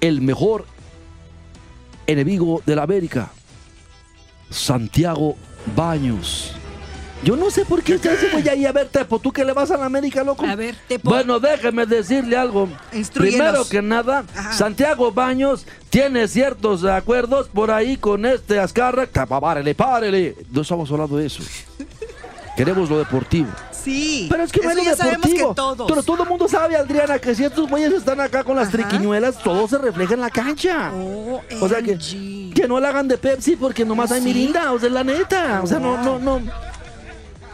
el 0.00 0.20
mejor 0.20 0.66
enemigo 2.06 2.62
de 2.66 2.76
la 2.76 2.82
América, 2.82 3.30
Santiago 4.50 5.36
Baños. 5.76 6.54
Yo 7.22 7.36
no 7.36 7.50
sé 7.52 7.64
por 7.64 7.84
qué 7.84 7.94
usted 7.94 8.18
se 8.18 8.30
voy 8.30 8.48
ahí 8.48 8.66
a 8.66 8.72
ver, 8.72 8.88
Tepo, 8.88 9.20
tú 9.20 9.30
que 9.30 9.44
le 9.44 9.52
vas 9.52 9.70
a 9.70 9.76
la 9.76 9.84
América, 9.84 10.24
loco. 10.24 10.44
A 10.44 10.56
ver, 10.56 10.74
Tepo. 10.88 11.08
Bueno, 11.08 11.38
déjeme 11.38 11.86
decirle 11.86 12.36
algo. 12.36 12.68
Primero 13.14 13.64
que 13.68 13.80
nada, 13.80 14.24
Ajá. 14.36 14.52
Santiago 14.52 15.12
Baños 15.12 15.64
tiene 15.88 16.26
ciertos 16.26 16.84
acuerdos 16.84 17.46
por 17.46 17.70
ahí 17.70 17.96
con 17.96 18.26
este 18.26 18.58
Azcarra. 18.58 19.06
Párele, 19.06 19.72
párele. 19.76 20.36
No 20.50 20.62
estamos 20.62 20.90
hablando 20.90 21.16
de 21.16 21.26
eso. 21.26 21.44
Queremos 22.56 22.90
lo 22.90 22.98
deportivo. 22.98 23.50
Sí. 23.82 24.26
Pero 24.30 24.42
es 24.44 24.52
que 24.52 24.60
no 24.60 24.70
eso 24.70 24.78
es 24.80 24.84
ya 24.86 24.96
sabemos 24.96 25.22
deportivo. 25.22 25.48
que 25.50 25.54
todos. 25.54 25.88
Pero 25.88 26.02
todo 26.02 26.22
el 26.22 26.28
mundo 26.28 26.48
sabe, 26.48 26.76
Adriana, 26.76 27.18
que 27.18 27.34
si 27.34 27.44
estos 27.44 27.68
güeyes 27.68 27.92
están 27.92 28.20
acá 28.20 28.44
con 28.44 28.56
las 28.56 28.68
Ajá. 28.68 28.76
triquiñuelas, 28.78 29.38
todo 29.42 29.66
se 29.66 29.78
refleja 29.78 30.14
en 30.14 30.20
la 30.20 30.30
cancha. 30.30 30.92
Oh, 30.94 31.40
O 31.60 31.68
sea 31.68 31.82
que, 31.82 31.98
que 32.54 32.68
no 32.68 32.78
la 32.80 32.88
hagan 32.90 33.08
de 33.08 33.18
Pepsi 33.18 33.56
porque 33.56 33.84
nomás 33.84 34.12
hay 34.12 34.20
¿Sí? 34.20 34.26
mirinda, 34.26 34.72
o 34.72 34.78
sea, 34.78 34.88
la 34.90 35.02
neta. 35.04 35.60
O 35.62 35.66
sea, 35.66 35.78
no, 35.78 35.96
no, 36.02 36.18
no. 36.18 36.40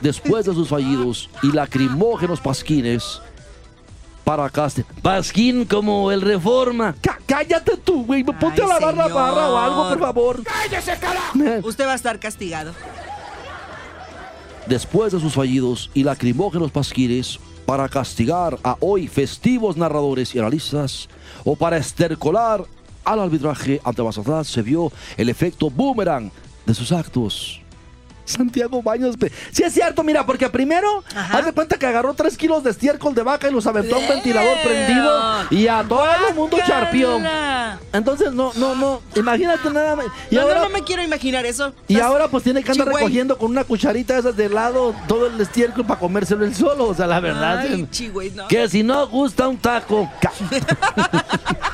Después 0.01 0.45
de 0.47 0.55
sus 0.55 0.69
fallidos 0.69 1.29
y 1.43 1.51
lacrimógenos 1.53 2.41
pasquines 2.41 3.21
para 4.23 4.49
Caste. 4.51 4.85
Pasquín 5.03 5.65
como 5.65 6.13
el 6.13 6.21
Reforma. 6.21 6.95
Cá- 7.01 7.19
cállate 7.27 7.79
tú, 7.79 8.05
güey. 8.05 8.23
Ponte 8.23 8.61
Ay, 8.61 8.61
a 8.61 8.67
lavar 8.79 8.95
la 8.95 9.09
barra 9.09 9.49
o 9.49 9.57
algo, 9.57 9.89
por 9.89 9.99
favor. 9.99 10.43
Usted 11.65 11.87
va 11.87 11.93
a 11.93 11.97
estar 11.97 12.21
castigado. 12.21 12.75
Después 14.69 15.15
de 15.15 15.21
sus 15.21 15.33
fallidos 15.33 15.91
y 15.95 16.05
lacrimógenos 16.05 16.71
pasquines 16.71 17.41
para 17.65 17.89
castigar 17.89 18.59
a 18.63 18.77
hoy 18.81 19.09
festivos 19.09 19.79
narradores 19.79 20.35
y 20.35 20.39
analistas 20.39 21.09
o 21.43 21.57
para 21.57 21.79
estercolar 21.79 22.65
al 23.03 23.21
arbitraje 23.21 23.81
ante 23.83 24.03
Mazatlán 24.03 24.45
se 24.45 24.61
vio 24.61 24.93
el 25.17 25.31
efecto 25.31 25.71
boomerang 25.71 26.31
de 26.67 26.75
sus 26.75 26.93
actos. 26.93 27.63
Santiago 28.29 28.83
Baños. 28.83 29.17
pe- 29.17 29.33
Sí 29.53 29.63
es 29.63 29.73
cierto, 29.73 30.03
mira, 30.03 30.25
porque 30.27 30.49
primero, 30.51 31.03
Ajá. 31.15 31.39
haz 31.39 31.45
de 31.47 31.53
cuenta 31.53 31.77
que 31.79 31.87
agarró 31.87 32.15
tres 32.15 32.37
kilos 32.37 32.63
de 32.63 32.71
estiércol 32.71 33.15
de 33.15 33.23
vaca 33.23 33.49
y 33.49 33.53
los 33.53 33.67
aventó 33.67 33.97
a 33.97 33.99
un 33.99 34.09
ventilador 34.09 34.57
¡Leo! 34.57 34.65
prendido 34.65 35.21
y 35.51 35.67
a 35.69 35.83
todo 35.83 36.05
el 36.29 36.35
mundo 36.35 36.59
charpió. 36.67 37.19
Entonces, 37.93 38.33
no, 38.33 38.53
no, 38.57 38.75
no, 38.75 39.01
imagínate 39.17 39.71
nada 39.71 39.97
más. 39.97 40.07
Y 40.31 40.35
no, 40.37 40.43
ahora, 40.43 40.57
no, 40.61 40.65
no 40.65 40.71
me 40.71 40.83
quiero 40.83 41.03
imaginar 41.03 41.47
eso. 41.47 41.73
y 41.89 41.95
Estás- 41.95 42.09
ahora 42.09 42.29
pues 42.29 42.45
tiene 42.45 42.63
que 42.63 42.71
andar 42.73 42.87
Chihuey. 42.89 43.03
recogiendo 43.05 43.39
con 43.39 43.51
una 43.51 43.65
cucharita 43.65 44.15
de 44.15 44.21
esas 44.21 44.37
de 44.37 44.49
lado 44.49 44.95
todo 45.07 45.27
el 45.27 45.41
estiércol 45.41 45.85
para 45.87 45.99
comérselo 46.01 46.45
él 46.45 46.55
solo. 46.55 46.89
O 46.89 46.95
sea, 46.95 47.07
la 47.07 47.21
verdad. 47.21 47.59
Ay, 47.61 47.87
chigüey, 47.91 48.31
no. 48.31 48.47
que 48.49 48.69
si 48.69 48.83
no 48.83 49.07
gusta 49.09 49.49
un 49.49 49.57
taco. 49.59 50.11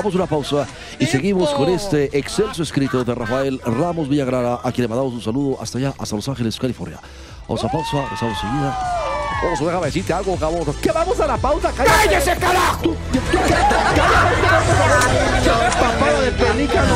Vamos 0.00 0.14
a 0.14 0.16
una 0.16 0.26
pausa 0.26 0.66
y 0.98 1.04
seguimos 1.04 1.50
con 1.50 1.68
este 1.68 2.16
excelso 2.18 2.62
escrito 2.62 3.04
de 3.04 3.14
Rafael 3.14 3.60
Ramos 3.66 4.08
Villagrara, 4.08 4.58
a 4.64 4.72
quien 4.72 4.84
le 4.84 4.88
mandamos 4.88 5.12
un 5.12 5.20
saludo 5.20 5.58
hasta 5.60 5.76
allá, 5.76 5.92
hasta 5.98 6.16
Los 6.16 6.26
Ángeles, 6.26 6.58
California. 6.58 6.98
Vamos 7.46 7.62
a 7.62 7.68
pausa, 7.68 8.04
estamos 8.10 8.34
enseguida. 8.42 8.78
Vamos, 9.42 9.60
déjame 9.60 9.84
decirte 9.84 10.14
algo, 10.14 10.36
cabrón. 10.36 10.74
Que 10.80 10.90
vamos 10.90 11.20
a 11.20 11.26
la 11.26 11.36
pausa, 11.36 11.70
cállate. 11.76 12.08
¡Cállese, 12.08 12.34
carajo! 12.38 12.82
Tú, 12.82 12.96
tú, 13.12 13.18
tú, 13.30 13.38
cállate, 13.44 13.74
papada 15.78 16.20
de 16.22 16.32
pelícano. 16.32 16.94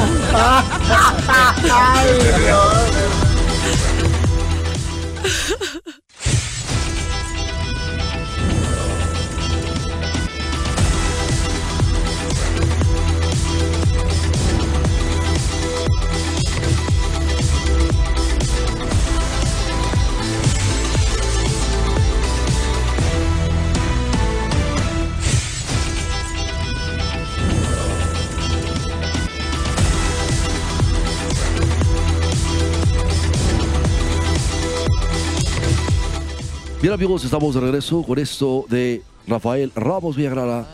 Bien 36.84 36.92
amigos, 36.92 37.24
estamos 37.24 37.54
de 37.54 37.62
regreso 37.62 38.02
con 38.02 38.18
esto 38.18 38.66
de 38.68 39.00
Rafael 39.26 39.72
Ramos 39.74 40.16
Villagrara. 40.16 40.66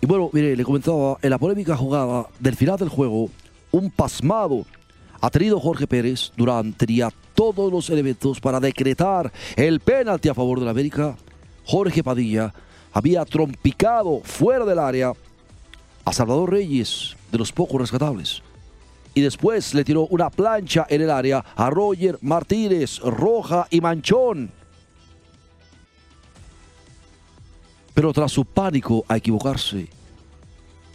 Y 0.00 0.06
bueno, 0.06 0.30
mire, 0.32 0.54
le 0.54 0.62
comentaba, 0.62 1.18
en 1.20 1.30
la 1.30 1.38
polémica 1.38 1.76
jugada 1.76 2.28
del 2.38 2.54
final 2.54 2.78
del 2.78 2.88
juego, 2.88 3.28
un 3.72 3.90
pasmado 3.90 4.64
ha 5.20 5.30
tenido 5.30 5.58
Jorge 5.58 5.88
Pérez 5.88 6.30
durante 6.36 6.86
ya 6.86 7.10
todos 7.34 7.72
los 7.72 7.90
elementos 7.90 8.38
para 8.38 8.60
decretar 8.60 9.32
el 9.56 9.80
penalti 9.80 10.28
a 10.28 10.34
favor 10.34 10.60
de 10.60 10.66
la 10.66 10.70
América. 10.70 11.16
Jorge 11.64 12.04
Padilla 12.04 12.54
había 12.92 13.24
trompicado 13.24 14.20
fuera 14.22 14.64
del 14.64 14.78
área 14.78 15.12
a 16.04 16.12
Salvador 16.12 16.52
Reyes, 16.52 17.16
de 17.32 17.38
los 17.38 17.50
pocos 17.50 17.80
rescatables. 17.80 18.44
Y 19.12 19.22
después 19.22 19.74
le 19.74 19.82
tiró 19.82 20.02
una 20.02 20.30
plancha 20.30 20.86
en 20.88 21.02
el 21.02 21.10
área 21.10 21.44
a 21.56 21.68
Roger 21.68 22.16
Martínez, 22.20 23.00
Roja 23.00 23.66
y 23.70 23.80
Manchón. 23.80 24.61
Pero 28.02 28.12
tras 28.12 28.32
su 28.32 28.44
pánico 28.44 29.04
a 29.06 29.16
equivocarse 29.16 29.86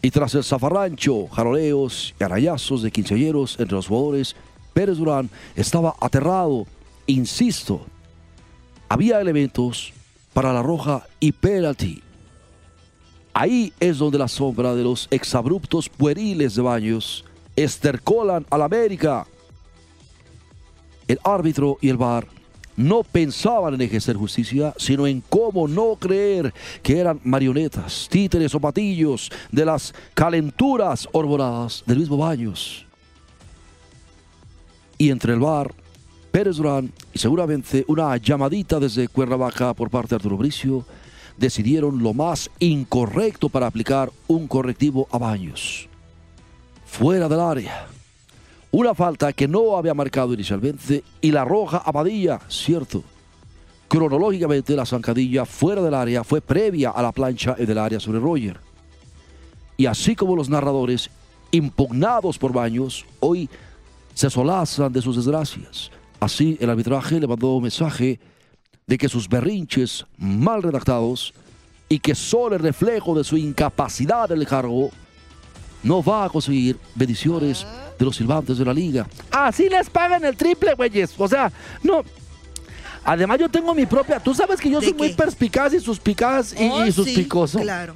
y 0.01 0.11
tras 0.11 0.35
el 0.35 0.43
zafarrancho, 0.43 1.27
jaroleos 1.27 2.13
y 2.19 2.21
arayazos 2.21 2.81
de 2.81 2.91
quinceañeros 2.91 3.57
entre 3.61 3.77
los 3.77 3.87
jugadores, 3.87 4.35
Pérez 4.73 4.97
Durán 4.97 5.29
estaba 5.55 5.95
aterrado. 6.01 6.67
Insisto, 7.05 7.85
había 8.89 9.21
elementos 9.21 9.93
para 10.33 10.51
la 10.51 10.61
roja 10.61 11.07
y 11.21 11.31
penalti. 11.31 12.03
Ahí 13.33 13.71
es 13.79 13.99
donde 13.99 14.17
la 14.17 14.27
sombra 14.27 14.75
de 14.75 14.83
los 14.83 15.07
exabruptos 15.09 15.87
pueriles 15.87 16.55
de 16.55 16.61
Baños 16.61 17.23
estercolan 17.55 18.45
al 18.49 18.63
América. 18.63 19.25
El 21.07 21.21
árbitro 21.23 21.77
y 21.79 21.87
el 21.87 21.95
VAR 21.95 22.27
no 22.77 23.03
pensaban 23.03 23.73
en 23.73 23.81
ejercer 23.81 24.15
justicia, 24.15 24.73
sino 24.77 25.05
en 25.05 25.21
cómo 25.27 25.67
no 25.67 25.97
creer 25.99 26.53
que 26.81 26.99
eran 26.99 27.19
marionetas, 27.23 28.07
títeres 28.09 28.55
o 28.55 28.59
patillos 28.61 29.29
de 29.51 29.65
las 29.65 29.93
calenturas 30.13 31.09
orbonadas 31.11 31.83
del 31.85 31.99
mismo 31.99 32.17
Baños. 32.17 32.85
Y 34.97 35.09
entre 35.09 35.33
el 35.33 35.39
VAR, 35.39 35.73
Pérez 36.31 36.57
Durán 36.57 36.93
y 37.13 37.19
seguramente 37.19 37.83
una 37.87 38.15
llamadita 38.17 38.79
desde 38.79 39.07
Cuernavaca 39.07 39.73
por 39.73 39.89
parte 39.89 40.09
de 40.09 40.15
Arturo 40.17 40.37
Bricio, 40.37 40.85
decidieron 41.35 42.01
lo 42.01 42.13
más 42.13 42.49
incorrecto 42.59 43.49
para 43.49 43.67
aplicar 43.67 44.11
un 44.27 44.47
correctivo 44.47 45.07
a 45.11 45.17
Baños. 45.17 45.89
Fuera 46.85 47.27
del 47.27 47.39
área. 47.39 47.96
Una 48.71 48.93
falta 48.93 49.31
que 49.33 49.47
no 49.47 49.77
había 49.77 49.93
marcado 49.93 50.33
inicialmente 50.33 51.03
y 51.21 51.31
la 51.31 51.45
roja 51.45 51.77
a 51.77 51.91
Padilla, 51.91 52.39
cierto. 52.49 53.03
Cronológicamente 53.87 54.75
la 54.75 54.85
zancadilla 54.85 55.45
fuera 55.45 55.81
del 55.81 55.93
área 55.93 56.23
fue 56.23 56.41
previa 56.41 56.89
a 56.89 57.01
la 57.01 57.13
plancha 57.13 57.55
en 57.57 57.69
el 57.71 57.77
área 57.77 57.99
sobre 57.99 58.19
Roger. 58.19 58.59
Y 59.77 59.85
así 59.85 60.15
como 60.15 60.35
los 60.35 60.49
narradores, 60.49 61.09
impugnados 61.51 62.37
por 62.37 62.51
Baños, 62.51 63.05
hoy 63.19 63.49
se 64.13 64.29
solazan 64.29 64.91
de 64.91 65.01
sus 65.01 65.15
desgracias. 65.15 65.91
Así 66.19 66.57
el 66.59 66.69
arbitraje 66.69 67.19
le 67.19 67.27
mandó 67.27 67.55
un 67.55 67.63
mensaje 67.63 68.19
de 68.85 68.97
que 68.97 69.07
sus 69.07 69.29
berrinches 69.29 70.05
mal 70.17 70.63
redactados 70.63 71.33
y 71.87 71.99
que 71.99 72.15
solo 72.15 72.55
el 72.55 72.61
reflejo 72.61 73.15
de 73.15 73.23
su 73.23 73.37
incapacidad 73.37 74.27
del 74.27 74.45
cargo 74.45 74.89
no 75.83 76.03
va 76.03 76.25
a 76.25 76.29
conseguir 76.29 76.77
bendiciones 76.95 77.65
de 77.97 78.05
los 78.05 78.15
silbantes 78.15 78.57
de 78.57 78.65
la 78.65 78.73
liga. 78.73 79.07
Así 79.31 79.69
les 79.69 79.89
pagan 79.89 80.23
el 80.25 80.35
triple, 80.35 80.73
güeyes. 80.73 81.13
O 81.17 81.27
sea, 81.27 81.51
no. 81.83 82.03
Además, 83.03 83.39
yo 83.39 83.49
tengo 83.49 83.73
mi 83.73 83.85
propia. 83.85 84.19
Tú 84.19 84.33
sabes 84.33 84.59
que 84.59 84.69
yo 84.69 84.79
¿De 84.79 84.87
soy 84.87 84.93
muy 84.93 85.13
perspicaz 85.13 85.73
y 85.73 85.79
suspicaz 85.79 86.53
y, 86.53 86.69
Oh, 86.69 86.83
y 86.85 86.91
sí, 86.91 87.03
suspicoso. 87.03 87.59
Claro. 87.59 87.95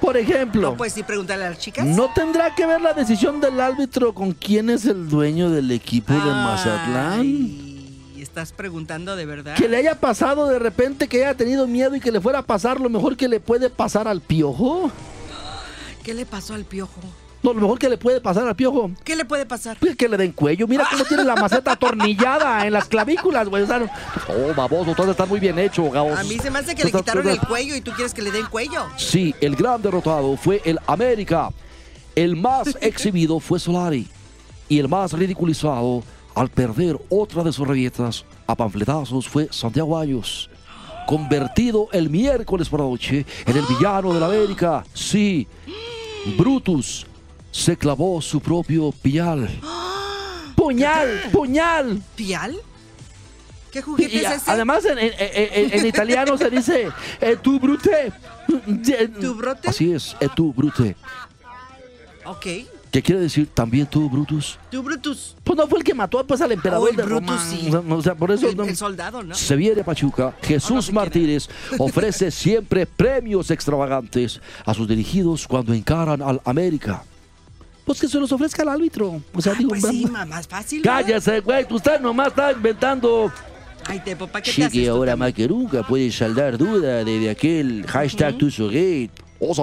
Por 0.00 0.16
ejemplo, 0.16 0.70
No, 0.70 0.76
pues 0.76 0.92
sí, 0.92 1.02
pregúntale 1.02 1.44
a 1.44 1.50
las 1.50 1.58
chicas. 1.58 1.86
¿no 1.86 2.12
tendrá 2.12 2.54
que 2.54 2.66
ver 2.66 2.80
la 2.80 2.92
decisión 2.94 3.40
del 3.40 3.60
árbitro 3.60 4.12
con 4.14 4.32
quién 4.32 4.70
es 4.70 4.84
el 4.86 5.08
dueño 5.08 5.50
del 5.50 5.70
equipo 5.70 6.12
de 6.12 6.18
Mazatlán? 6.18 7.84
¿Estás 8.18 8.52
preguntando 8.52 9.16
de 9.16 9.26
verdad? 9.26 9.54
Que 9.56 9.68
le 9.68 9.76
haya 9.76 10.00
pasado 10.00 10.48
de 10.48 10.58
repente, 10.58 11.08
que 11.08 11.24
haya 11.24 11.34
tenido 11.36 11.66
miedo 11.66 11.94
y 11.94 12.00
que 12.00 12.10
le 12.10 12.20
fuera 12.20 12.40
a 12.40 12.42
pasar 12.42 12.80
lo 12.80 12.88
mejor 12.88 13.16
que 13.16 13.28
le 13.28 13.38
puede 13.40 13.70
pasar 13.70 14.08
al 14.08 14.20
piojo. 14.20 14.90
¿Qué 16.04 16.14
le 16.14 16.26
pasó 16.26 16.54
al 16.54 16.64
piojo? 16.64 17.00
No, 17.42 17.52
lo 17.52 17.60
mejor 17.60 17.78
que 17.78 17.88
le 17.90 17.98
puede 17.98 18.22
pasar 18.22 18.46
al 18.48 18.56
piojo 18.56 18.90
¿Qué 19.04 19.16
le 19.16 19.24
puede 19.26 19.44
pasar? 19.44 19.76
es 19.86 19.96
que 19.96 20.08
le 20.08 20.16
den 20.16 20.32
cuello. 20.32 20.66
Mira 20.66 20.86
cómo 20.90 21.04
tiene 21.04 21.24
la 21.24 21.34
maceta 21.34 21.72
atornillada 21.72 22.66
en 22.66 22.72
las 22.72 22.86
clavículas, 22.86 23.48
güey. 23.48 23.64
O 23.64 23.66
sea, 23.66 23.80
no- 23.80 23.90
Oh, 24.28 24.54
baboso, 24.54 24.94
todo 24.94 25.10
está 25.10 25.26
muy 25.26 25.40
bien 25.40 25.58
hecho, 25.58 25.90
Gauss. 25.90 26.18
A 26.18 26.24
mí 26.24 26.38
se 26.38 26.50
me 26.50 26.60
hace 26.60 26.74
que 26.74 26.84
le 26.84 26.92
quitaron 26.92 27.28
el 27.28 27.38
cuello 27.40 27.74
y 27.74 27.80
tú 27.82 27.90
quieres 27.92 28.14
que 28.14 28.22
le 28.22 28.30
den 28.30 28.46
cuello. 28.46 28.86
Sí, 28.96 29.34
el 29.40 29.56
gran 29.56 29.82
derrotado 29.82 30.36
fue 30.36 30.62
el 30.64 30.78
América. 30.86 31.50
El 32.14 32.36
más 32.36 32.76
exhibido 32.80 33.40
fue 33.40 33.58
Solari. 33.58 34.08
Y 34.68 34.78
el 34.78 34.88
más 34.88 35.12
ridiculizado 35.12 36.02
al 36.34 36.48
perder 36.48 36.98
otra 37.10 37.42
de 37.42 37.52
sus 37.52 37.66
rabietas 37.68 38.24
a 38.46 38.54
panfletazos 38.54 39.28
fue 39.28 39.48
Santiago 39.50 39.98
Ayos. 39.98 40.48
Convertido 41.06 41.88
el 41.92 42.08
miércoles 42.08 42.70
por 42.70 42.80
la 42.80 42.86
noche 42.86 43.26
en 43.44 43.56
el 43.56 43.64
villano 43.66 44.14
del 44.14 44.22
América. 44.22 44.82
Sí, 44.94 45.46
Brutus 46.36 47.06
se 47.50 47.76
clavó 47.76 48.20
su 48.22 48.40
propio 48.40 48.92
pial. 48.92 49.48
puñal, 50.56 51.20
puñal. 51.32 52.02
¿Pial? 52.16 52.56
¿Qué 53.70 53.82
juguete 53.82 54.16
es 54.24 54.30
ese? 54.30 54.50
además 54.50 54.84
en, 54.84 54.98
en- 54.98 55.12
en- 55.18 55.78
en 55.80 55.86
italiano 55.86 56.38
se 56.38 56.48
dice 56.48 56.88
eh, 57.20 57.36
tu 57.42 57.58
brute. 57.58 58.12
¿Tu 59.20 59.34
brote? 59.34 59.68
Así 59.68 59.92
es, 59.92 60.16
et 60.20 60.32
tu 60.34 60.52
brute. 60.52 60.94
Ok. 62.24 62.46
¿Qué 62.94 63.02
quiere 63.02 63.20
decir 63.22 63.48
también 63.52 63.88
tú, 63.88 64.08
Brutus? 64.08 64.56
Tu 64.70 64.80
Brutus. 64.80 65.34
Pues 65.42 65.58
no 65.58 65.66
fue 65.66 65.78
el 65.80 65.84
que 65.84 65.94
mató 65.94 66.24
pues, 66.24 66.40
al 66.40 66.52
emperador 66.52 66.86
Oh, 66.86 66.90
el 66.90 66.94
de 66.96 67.02
Brutus, 67.02 67.40
sí. 67.40 67.68
O 67.90 68.00
sea, 68.00 68.14
por 68.14 68.30
eso 68.30 68.48
El, 68.48 68.56
no- 68.56 68.62
el 68.62 68.76
soldado, 68.76 69.20
¿no? 69.24 69.34
Se 69.34 69.56
viene 69.56 69.80
a 69.80 69.84
Pachuca. 69.84 70.36
Jesús 70.40 70.86
sé 70.86 70.92
Martínez 70.92 71.48
ofrece 71.80 72.30
siempre 72.30 72.86
premios 72.86 73.50
extravagantes 73.50 74.40
a 74.64 74.72
sus 74.74 74.86
dirigidos 74.86 75.48
cuando 75.48 75.74
encaran 75.74 76.22
al 76.22 76.40
América. 76.44 77.02
pues 77.84 78.00
que 78.00 78.06
se 78.06 78.20
los 78.20 78.30
ofrezca 78.30 78.62
al 78.62 78.68
árbitro. 78.68 79.20
O 79.34 79.42
sea, 79.42 79.54
digo, 79.54 79.70
Pues 79.70 79.82
sí, 79.88 80.06
más 80.06 80.46
fácil. 80.46 80.80
Cállese, 80.80 81.40
güey. 81.40 81.66
Usted 81.68 81.98
nomás 82.00 82.28
está 82.28 82.52
inventando. 82.52 83.32
Ay, 83.86 84.00
Tepo, 84.04 84.28
¿para 84.28 84.40
qué 84.40 84.52
te 84.52 84.64
haces 84.66 84.72
que 84.80 84.86
tú 84.86 84.92
ahora 84.92 85.16
más 85.16 85.32
que 85.32 85.48
nunca 85.48 85.82
puedes 85.82 86.14
saldar 86.14 86.56
duda 86.56 87.02
desde 87.02 87.28
aquel 87.28 87.84
hashtag 87.88 88.38
tu 88.38 88.52
soguet. 88.52 89.10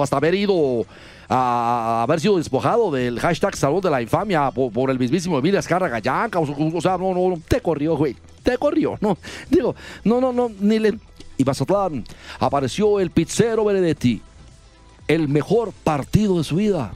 Hasta 0.02 0.16
haber 0.16 0.34
ido 0.34 0.84
a, 1.28 2.02
haber 2.02 2.20
sido 2.20 2.36
despojado 2.38 2.90
del 2.90 3.18
hashtag 3.20 3.56
Salón 3.56 3.80
de 3.80 3.90
la 3.90 4.02
Infamia 4.02 4.50
por, 4.50 4.72
por 4.72 4.90
el 4.90 4.98
mismísimo 4.98 5.38
Emilio 5.38 5.58
Azcárraga 5.58 5.98
Yanca. 5.98 6.38
O, 6.38 6.76
o 6.76 6.80
sea, 6.80 6.98
no, 6.98 7.14
no, 7.14 7.30
no, 7.30 7.40
te 7.48 7.60
corrió, 7.60 7.96
güey. 7.96 8.16
Te 8.42 8.58
corrió, 8.58 8.96
no. 9.00 9.16
Digo, 9.50 9.74
no, 10.04 10.20
no, 10.20 10.32
no, 10.32 10.50
ni 10.60 10.78
le. 10.78 10.98
Y 11.36 11.44
Mazatlán 11.44 12.04
apareció 12.38 13.00
el 13.00 13.10
pizzero 13.10 13.64
Benedetti. 13.64 14.20
El 15.08 15.28
mejor 15.28 15.72
partido 15.84 16.38
de 16.38 16.44
su 16.44 16.56
vida. 16.56 16.94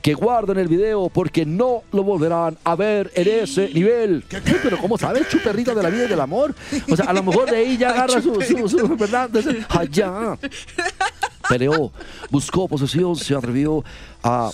Que 0.00 0.14
guarden 0.14 0.56
el 0.58 0.68
video 0.68 1.08
porque 1.10 1.44
no 1.44 1.82
lo 1.92 2.04
volverán 2.04 2.56
a 2.64 2.76
ver 2.76 3.10
en 3.14 3.42
ese 3.42 3.68
nivel. 3.74 4.24
Pero 4.62 4.78
¿cómo 4.78 4.96
sabes, 4.96 5.28
chuperrita 5.28 5.74
de 5.74 5.82
la 5.82 5.90
vida 5.90 6.04
y 6.04 6.08
del 6.08 6.20
amor? 6.20 6.54
O 6.90 6.96
sea, 6.96 7.06
a 7.06 7.12
lo 7.12 7.22
mejor 7.24 7.50
de 7.50 7.56
ahí 7.56 7.76
ya 7.76 7.90
agarra 7.90 8.22
su, 8.22 8.40
su, 8.40 8.68
su- 8.68 8.96
¿verdad? 8.96 9.28
Allá. 9.68 10.38
Peleó, 11.48 11.90
buscó 12.30 12.68
posesión, 12.68 13.16
se 13.16 13.34
atrevió 13.34 13.82
a 14.22 14.50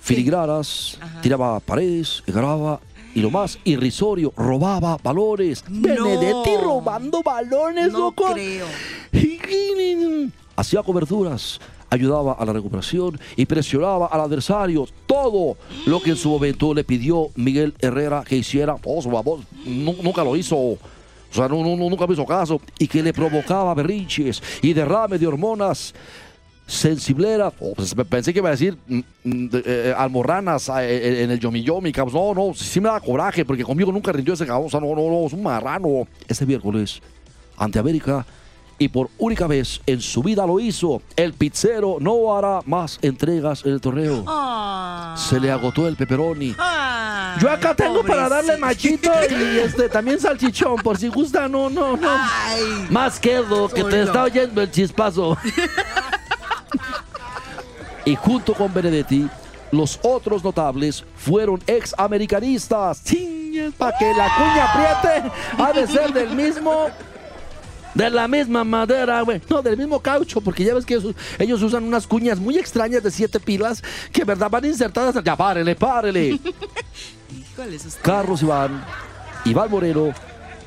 filigranas, 0.00 0.98
tiraba 1.22 1.60
paredes, 1.60 2.22
graba 2.26 2.80
y 3.14 3.20
lo 3.20 3.30
más 3.30 3.58
irrisorio, 3.64 4.32
robaba 4.36 4.96
valores. 5.02 5.64
Benedetti 5.68 6.56
robando 6.62 7.22
balones, 7.22 7.92
No 7.92 7.98
loco. 7.98 8.24
creo. 8.32 8.66
Hacía 10.56 10.82
coberturas, 10.82 11.60
ayudaba 11.90 12.32
a 12.34 12.44
la 12.44 12.52
recuperación 12.52 13.18
y 13.36 13.46
presionaba 13.46 14.06
al 14.06 14.20
adversario. 14.20 14.86
Todo 15.06 15.56
lo 15.86 16.00
que 16.00 16.10
en 16.10 16.16
su 16.16 16.30
momento 16.30 16.74
le 16.74 16.84
pidió 16.84 17.28
Miguel 17.36 17.74
Herrera 17.80 18.22
que 18.26 18.36
hiciera, 18.36 18.74
vos, 18.74 19.06
nu- 19.64 19.96
nunca 20.02 20.22
lo 20.24 20.36
hizo. 20.36 20.56
O 20.56 20.78
sea, 21.34 21.48
no, 21.48 21.62
no- 21.62 21.76
no- 21.76 21.88
nunca 21.88 22.06
me 22.06 22.12
hizo 22.12 22.26
caso. 22.26 22.60
Y 22.78 22.86
que 22.86 23.02
le 23.02 23.12
provocaba 23.12 23.72
berrinches 23.74 24.42
y 24.60 24.72
derrame 24.74 25.18
de 25.18 25.26
hormonas 25.26 25.94
sensiblera. 26.72 27.52
Oh, 27.60 27.74
pues, 27.74 27.94
pe- 27.94 28.04
pensé 28.04 28.32
que 28.32 28.38
iba 28.38 28.48
a 28.48 28.52
decir 28.52 28.76
mm, 28.86 28.98
mm, 29.24 29.48
eh, 29.64 29.94
almorranas 29.96 30.68
eh, 30.70 30.72
eh, 30.80 31.22
en 31.24 31.30
el 31.30 31.38
yomi 31.38 31.62
yomi, 31.62 31.92
cabrón. 31.92 32.34
No, 32.34 32.48
no, 32.48 32.54
sí 32.54 32.80
me 32.80 32.88
da 32.88 33.00
coraje 33.00 33.44
porque 33.44 33.64
conmigo 33.64 33.92
nunca 33.92 34.12
rindió 34.12 34.34
ese 34.34 34.46
sea, 34.46 34.54
no, 34.54 34.70
no, 34.94 35.10
no, 35.10 35.26
es 35.26 35.32
un 35.32 35.42
marrano. 35.42 36.06
Este 36.26 36.46
miércoles, 36.46 37.00
ante 37.56 37.78
América, 37.78 38.24
y 38.78 38.88
por 38.88 39.10
única 39.18 39.46
vez 39.46 39.80
en 39.86 40.00
su 40.00 40.22
vida 40.22 40.46
lo 40.46 40.58
hizo, 40.58 41.02
el 41.14 41.34
pizzero 41.34 41.98
no 42.00 42.36
hará 42.36 42.60
más 42.64 42.98
entregas 43.02 43.64
en 43.64 43.72
el 43.72 43.80
torneo. 43.80 44.24
Ah. 44.26 45.14
Se 45.16 45.38
le 45.38 45.50
agotó 45.50 45.86
el 45.86 45.94
pepperoni. 45.94 46.54
Ay, 46.58 47.38
Yo 47.40 47.50
acá 47.50 47.74
tengo 47.74 48.02
para 48.02 48.28
darle 48.28 48.56
machito 48.56 49.10
y 49.30 49.58
este 49.58 49.88
también 49.88 50.18
salchichón, 50.18 50.76
por 50.76 50.98
si 50.98 51.08
gusta, 51.08 51.48
no, 51.48 51.70
no, 51.70 51.96
no. 51.96 52.08
Ay. 52.10 52.86
Más 52.90 53.20
quedo, 53.20 53.68
que 53.68 53.84
te 53.84 54.02
está 54.02 54.24
oyendo 54.24 54.62
el 54.62 54.70
chispazo. 54.70 55.36
Y 58.04 58.16
junto 58.16 58.54
con 58.54 58.72
Benedetti, 58.72 59.28
los 59.70 59.98
otros 60.02 60.44
notables 60.44 61.04
fueron 61.16 61.60
ex 61.66 61.94
americanistas. 61.96 63.02
Para 63.78 63.98
que 63.98 64.12
la 64.14 64.28
cuña 64.36 64.64
apriete, 64.64 65.32
ha 65.58 65.72
de 65.72 65.86
ser 65.86 66.12
del 66.12 66.34
mismo. 66.34 66.88
De 67.94 68.08
la 68.08 68.26
misma 68.26 68.64
madera, 68.64 69.20
güey. 69.20 69.40
No, 69.50 69.60
del 69.60 69.76
mismo 69.76 70.00
caucho, 70.00 70.40
porque 70.40 70.64
ya 70.64 70.74
ves 70.74 70.86
que 70.86 70.94
ellos, 70.94 71.14
ellos 71.38 71.62
usan 71.62 71.84
unas 71.84 72.06
cuñas 72.06 72.38
muy 72.38 72.56
extrañas 72.56 73.02
de 73.02 73.10
siete 73.10 73.38
pilas 73.38 73.82
que, 74.10 74.24
verdad, 74.24 74.48
van 74.50 74.64
insertadas. 74.64 75.22
Ya, 75.22 75.36
párele, 75.36 75.74
párele. 75.74 76.40
Carlos 78.02 78.42
Iván, 78.42 78.82
Iván 79.44 79.70
Moreno 79.70 80.12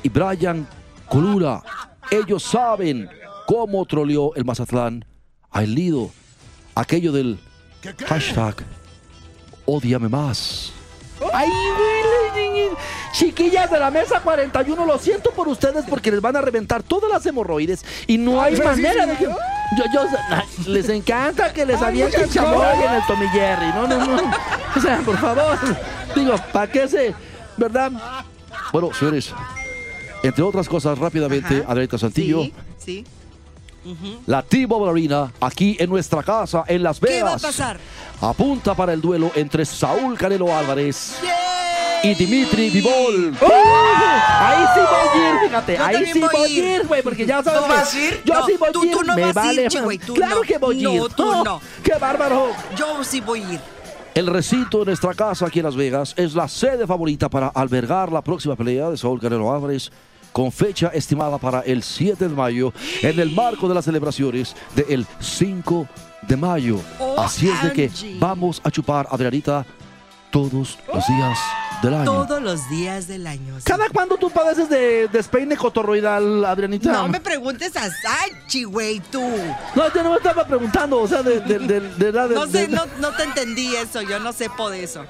y 0.02 0.08
Brian 0.08 0.66
Colura. 1.08 1.62
Ellos 2.10 2.44
saben 2.44 3.08
cómo 3.46 3.84
troleó 3.86 4.34
el 4.36 4.44
Mazatlán 4.44 5.04
a 5.50 5.64
El 5.64 5.74
Lido. 5.74 6.10
Aquello 6.76 7.10
del 7.10 7.38
hashtag 8.06 8.64
Odiame 9.64 10.08
más. 10.08 10.72
Ay, 11.32 11.48
güey, 11.48 12.68
chiquillas 13.12 13.70
de 13.70 13.78
la 13.80 13.90
mesa 13.90 14.20
41, 14.20 14.84
lo 14.84 14.98
siento 14.98 15.30
por 15.30 15.48
ustedes 15.48 15.86
porque 15.88 16.10
les 16.10 16.20
van 16.20 16.36
a 16.36 16.42
reventar 16.42 16.82
todas 16.82 17.10
las 17.10 17.24
hemorroides 17.24 17.84
y 18.06 18.18
no 18.18 18.40
hay 18.42 18.56
manera 18.56 19.06
de 19.06 19.16
que... 19.16 19.24
Yo, 19.24 20.04
les 20.66 20.88
encanta 20.90 21.52
que 21.52 21.64
les 21.66 21.80
avienten 21.80 22.28
chamoy 22.28 22.84
en 22.84 22.92
el 22.92 23.06
Tommy 23.06 23.26
Jerry. 23.28 23.68
No, 23.68 23.88
no, 23.88 24.06
no. 24.06 24.32
O 24.76 24.80
sea, 24.80 24.98
por 24.98 25.16
favor. 25.16 25.58
Digo, 26.14 26.34
¿para 26.52 26.70
qué 26.70 26.86
se...? 26.86 27.14
¿Verdad? 27.56 27.90
Bueno, 28.70 28.92
señores, 28.92 29.32
entre 30.22 30.42
otras 30.44 30.68
cosas, 30.68 30.98
rápidamente, 30.98 31.62
Ajá. 31.62 31.72
Adrieta 31.72 31.96
Santillo, 31.96 32.42
Sí, 32.42 32.54
sí. 32.78 33.04
La 34.26 34.42
T-Mobile 34.42 34.90
Arena, 34.90 35.32
aquí 35.40 35.76
en 35.78 35.88
nuestra 35.90 36.22
casa, 36.22 36.64
en 36.66 36.82
Las 36.82 37.00
Vegas. 37.00 37.16
¿Qué 37.18 37.22
va 37.24 37.34
a 37.34 37.38
pasar? 37.38 37.78
Apunta 38.20 38.74
para 38.74 38.92
el 38.92 39.00
duelo 39.00 39.30
entre 39.34 39.64
Saúl 39.64 40.16
Canelo 40.16 40.54
Álvarez 40.56 41.16
y 42.02 42.14
Dimitri 42.14 42.70
Vivol. 42.70 43.34
¡Uh! 43.40 43.44
Ahí 44.38 44.64
sí 44.74 44.80
voy 44.80 45.22
a 45.22 45.28
ir, 45.34 45.48
fíjate. 45.48 45.76
Yo 45.76 45.84
ahí 45.84 46.06
sí 46.12 46.20
voy 46.20 46.44
a 46.44 46.48
ir. 46.48 46.64
ir, 46.64 46.86
güey, 46.86 47.02
porque 47.02 47.26
ya 47.26 47.42
sabes 47.42 47.60
¿Tú 47.60 47.66
que 47.66 47.72
vas 47.72 47.94
a 47.94 47.98
ir? 47.98 48.22
Yo 48.24 48.34
No, 48.34 48.46
sí 48.46 48.52
voy 48.58 48.72
tú- 48.72 48.82
a 48.82 48.86
ir. 48.86 48.92
tú 48.92 49.02
no 49.02 49.14
me 49.14 49.32
vas 49.32 49.54
ir, 49.54 49.70
vale. 49.80 49.98
tú 49.98 50.14
claro 50.14 50.36
no. 50.36 50.42
que 50.42 50.58
voy 50.58 50.80
a 50.80 50.82
No, 50.88 50.94
ir. 51.06 51.12
tú 51.14 51.44
no. 51.44 51.60
¡Qué 51.82 51.92
bárbaro! 52.00 52.48
Yo 52.76 53.02
sí 53.04 53.20
voy 53.20 53.42
a 53.42 53.52
ir. 53.54 53.60
El 54.14 54.26
recinto 54.28 54.78
de 54.78 54.86
nuestra 54.86 55.12
casa 55.12 55.46
aquí 55.46 55.58
en 55.58 55.66
Las 55.66 55.76
Vegas 55.76 56.14
es 56.16 56.34
la 56.34 56.48
sede 56.48 56.86
favorita 56.86 57.28
para 57.28 57.48
albergar 57.48 58.10
la 58.10 58.22
próxima 58.22 58.56
pelea 58.56 58.88
de 58.90 58.96
Saúl 58.96 59.20
Canelo 59.20 59.52
Álvarez 59.52 59.90
con 60.36 60.52
fecha 60.52 60.88
estimada 60.88 61.38
para 61.38 61.60
el 61.60 61.82
7 61.82 62.28
de 62.28 62.34
mayo 62.34 62.70
en 63.00 63.18
el 63.18 63.30
marco 63.30 63.66
de 63.70 63.74
las 63.74 63.86
celebraciones 63.86 64.54
del 64.74 65.06
5 65.18 65.88
de 66.28 66.36
mayo. 66.36 66.78
Oh, 66.98 67.18
Así 67.18 67.48
es 67.48 67.62
de 67.62 67.72
que 67.72 67.90
vamos 68.18 68.60
a 68.62 68.70
chupar 68.70 69.08
Adrianita 69.10 69.64
todos 70.30 70.52
los 70.92 71.06
días 71.06 71.38
del 71.82 71.94
año. 71.94 72.04
Todos 72.04 72.42
los 72.42 72.68
días 72.68 73.08
del 73.08 73.26
año. 73.26 73.56
sí. 73.56 73.64
¿Cada 73.64 73.88
cuándo 73.88 74.18
tú 74.18 74.28
padeces 74.28 74.68
de 74.68 75.08
despeine 75.08 75.56
cotorroidal, 75.56 76.44
Adrianita? 76.44 76.92
No 76.92 77.08
me 77.08 77.22
preguntes 77.22 77.74
a 77.74 77.88
Sachi, 77.90 78.64
güey, 78.64 79.00
tú. 79.00 79.22
No, 79.74 79.90
yo 79.90 80.02
no 80.02 80.10
me 80.10 80.16
estaba 80.18 80.46
preguntando, 80.46 81.00
o 81.00 81.08
sea, 81.08 81.22
de, 81.22 81.40
de, 81.40 81.80
de, 81.80 82.12
No 82.12 82.46
sé, 82.46 82.68
no, 82.68 82.82
no 83.00 83.10
te 83.12 83.22
entendí 83.22 83.74
eso, 83.74 84.02
yo 84.02 84.18
no 84.18 84.34
sepo 84.34 84.68
de 84.68 84.84
eso. 84.84 85.06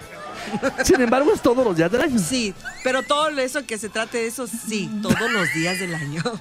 Sin 0.85 1.01
embargo, 1.01 1.33
es 1.33 1.41
todos 1.41 1.65
los 1.65 1.77
días 1.77 1.91
del 1.91 2.03
año. 2.03 2.19
Sí, 2.19 2.55
pero 2.85 3.03
todo 3.03 3.29
eso 3.29 3.65
que 3.67 3.79
se 3.79 3.89
trate 3.89 4.19
de 4.19 4.27
eso, 4.27 4.47
sí, 4.47 4.91
todos 5.03 5.31
los 5.31 5.53
días 5.55 5.79
del 5.79 5.95
año. 5.95 6.23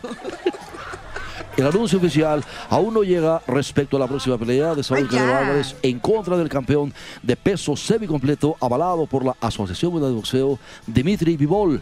El 1.58 1.66
anuncio 1.66 2.00
oficial 2.00 2.44
aún 2.70 2.94
no 2.94 3.04
llega 3.04 3.42
respecto 3.48 3.96
a 3.96 4.00
la 4.02 4.08
próxima 4.08 4.38
pelea 4.38 4.76
de 4.76 4.84
Saúl 4.84 5.10
ya. 5.10 5.20
Canelo 5.20 5.38
Álvarez 5.38 5.76
en 5.82 6.00
contra 6.00 6.36
del 6.36 6.50
campeón 6.50 6.94
de 7.24 7.38
peso 7.38 7.78
semicompleto 7.78 8.58
avalado 8.60 9.06
por 9.06 9.24
la 9.24 9.38
Asociación 9.40 9.94
Mundial 9.94 10.12
de 10.12 10.16
Boxeo, 10.18 10.60
Dimitri 10.86 11.38
Vivol. 11.38 11.82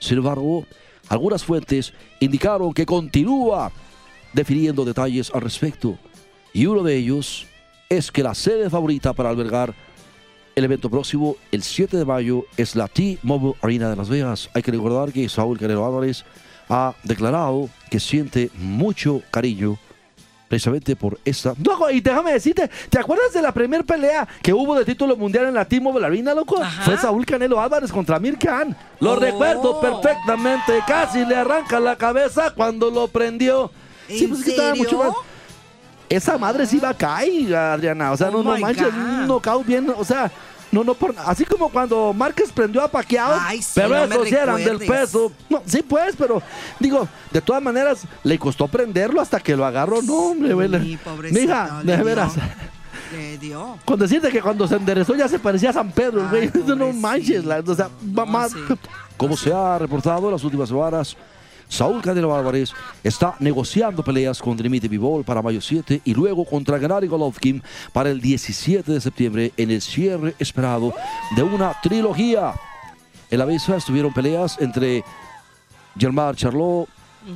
Sin 0.00 0.18
embargo, 0.18 0.66
algunas 1.08 1.44
fuentes 1.44 1.92
indicaron 2.18 2.72
que 2.72 2.84
continúa 2.84 3.70
definiendo 4.32 4.84
detalles 4.84 5.30
al 5.32 5.42
respecto. 5.42 5.96
Y 6.52 6.66
uno 6.66 6.82
de 6.82 6.96
ellos 6.96 7.46
es 7.88 8.10
que 8.10 8.24
la 8.24 8.34
sede 8.34 8.70
favorita 8.70 9.12
para 9.12 9.30
albergar 9.30 9.72
el 10.54 10.64
evento 10.64 10.90
próximo, 10.90 11.36
el 11.50 11.62
7 11.62 11.96
de 11.96 12.04
mayo, 12.04 12.44
es 12.56 12.76
la 12.76 12.88
T-Mobile 12.88 13.54
Arena 13.62 13.90
de 13.90 13.96
Las 13.96 14.08
Vegas. 14.08 14.50
Hay 14.54 14.62
que 14.62 14.70
recordar 14.72 15.12
que 15.12 15.28
Saúl 15.28 15.58
Canelo 15.58 15.84
Álvarez 15.86 16.24
ha 16.68 16.94
declarado 17.02 17.68
que 17.90 17.98
siente 18.00 18.50
mucho 18.54 19.22
cariño 19.30 19.78
precisamente 20.48 20.94
por 20.96 21.18
esta. 21.24 21.54
Loco, 21.64 21.88
y 21.90 22.02
déjame 22.02 22.32
decirte, 22.34 22.70
¿te 22.90 22.98
acuerdas 22.98 23.32
de 23.32 23.40
la 23.40 23.52
primera 23.52 23.82
pelea 23.82 24.28
que 24.42 24.52
hubo 24.52 24.74
de 24.74 24.84
título 24.84 25.16
mundial 25.16 25.46
en 25.46 25.54
la 25.54 25.64
T-Mobile 25.64 26.04
Arena, 26.06 26.34
loco? 26.34 26.62
Ajá. 26.62 26.82
Fue 26.82 26.98
Saúl 26.98 27.24
Canelo 27.24 27.58
Álvarez 27.58 27.90
contra 27.90 28.16
Amir 28.16 28.36
Khan. 28.38 28.76
Lo 29.00 29.12
Oh. 29.12 29.16
recuerdo 29.16 29.80
perfectamente. 29.80 30.80
Casi 30.86 31.24
le 31.24 31.36
arranca 31.36 31.80
la 31.80 31.96
cabeza 31.96 32.50
cuando 32.54 32.90
lo 32.90 33.08
prendió. 33.08 33.70
¿En 34.08 34.28
pues, 34.28 34.40
es 34.40 34.44
que 34.44 34.50
estaba 34.50 34.74
mucho 34.74 34.98
más- 34.98 35.14
Esa 36.16 36.36
madre 36.38 36.66
sí 36.66 36.78
va 36.78 36.90
a 36.90 36.94
caer, 36.94 37.54
Adriana. 37.54 38.12
O 38.12 38.16
sea, 38.16 38.28
Oh 38.28 38.42
no, 38.42 38.58
manches, 38.58 38.88
un 38.92 39.26
knockout 39.26 39.66
bien, 39.66 39.92
o 39.96 40.04
sea. 40.04 40.30
No, 40.70 40.82
no, 40.82 40.94
por, 40.94 41.14
así 41.26 41.44
como 41.44 41.68
cuando 41.68 42.14
Márquez 42.14 42.50
prendió 42.50 42.80
a 42.82 42.88
Pacquiao, 42.88 43.36
Ay, 43.38 43.60
sí, 43.60 43.72
pero 43.74 43.90
no 43.90 44.04
esos 44.04 44.28
sí 44.28 44.34
eran 44.34 44.56
del 44.56 44.78
peso. 44.78 45.30
No, 45.50 45.62
sí, 45.66 45.82
pues, 45.82 46.14
pero 46.16 46.40
digo, 46.78 47.06
de 47.30 47.42
todas 47.42 47.62
maneras, 47.62 48.04
le 48.24 48.38
costó 48.38 48.66
prenderlo 48.68 49.20
hasta 49.20 49.38
que 49.38 49.54
lo 49.54 49.66
agarró. 49.66 50.00
No, 50.00 50.14
hombre, 50.30 50.54
güey. 50.54 50.70
Sí, 50.80 50.98
Mija, 51.30 51.82
de 51.84 51.96
veras. 51.98 52.32
Le 53.12 53.36
dio. 53.36 53.76
Con 53.84 53.98
decirte 53.98 54.30
que 54.30 54.40
cuando 54.40 54.66
se 54.66 54.76
enderezó 54.76 55.14
ya 55.14 55.28
se 55.28 55.38
parecía 55.38 55.68
a 55.70 55.74
San 55.74 55.90
Pedro, 55.92 56.26
güey. 56.30 56.50
No 56.76 56.90
manches. 56.94 57.44
la- 57.44 57.58
o 57.66 57.74
sea, 57.74 57.90
No, 58.00 58.48
sí. 58.48 58.56
Como 59.18 59.36
se 59.36 59.52
ha 59.52 59.78
reportado 59.78 60.24
en 60.26 60.32
las 60.32 60.42
últimas 60.44 60.70
semanas, 60.70 61.14
Saúl 61.72 62.02
Canelo 62.02 62.36
Álvarez 62.36 62.70
está 63.02 63.34
negociando 63.38 64.04
peleas 64.04 64.42
con 64.42 64.58
Dimitri 64.58 64.88
Bivol 64.88 65.24
para 65.24 65.40
mayo 65.40 65.62
7 65.62 66.02
y 66.04 66.12
luego 66.12 66.44
contra 66.44 66.78
Gennady 66.78 67.06
Golovkin 67.06 67.62
para 67.94 68.10
el 68.10 68.20
17 68.20 68.92
de 68.92 69.00
septiembre 69.00 69.52
en 69.56 69.70
el 69.70 69.80
cierre 69.80 70.34
esperado 70.38 70.92
de 71.34 71.42
una 71.42 71.74
trilogía. 71.82 72.52
En 73.30 73.38
la 73.38 73.46
mesa 73.46 73.74
estuvieron 73.74 74.12
peleas 74.12 74.58
entre 74.60 75.02
Germán 75.98 76.34
Charlot 76.34 76.90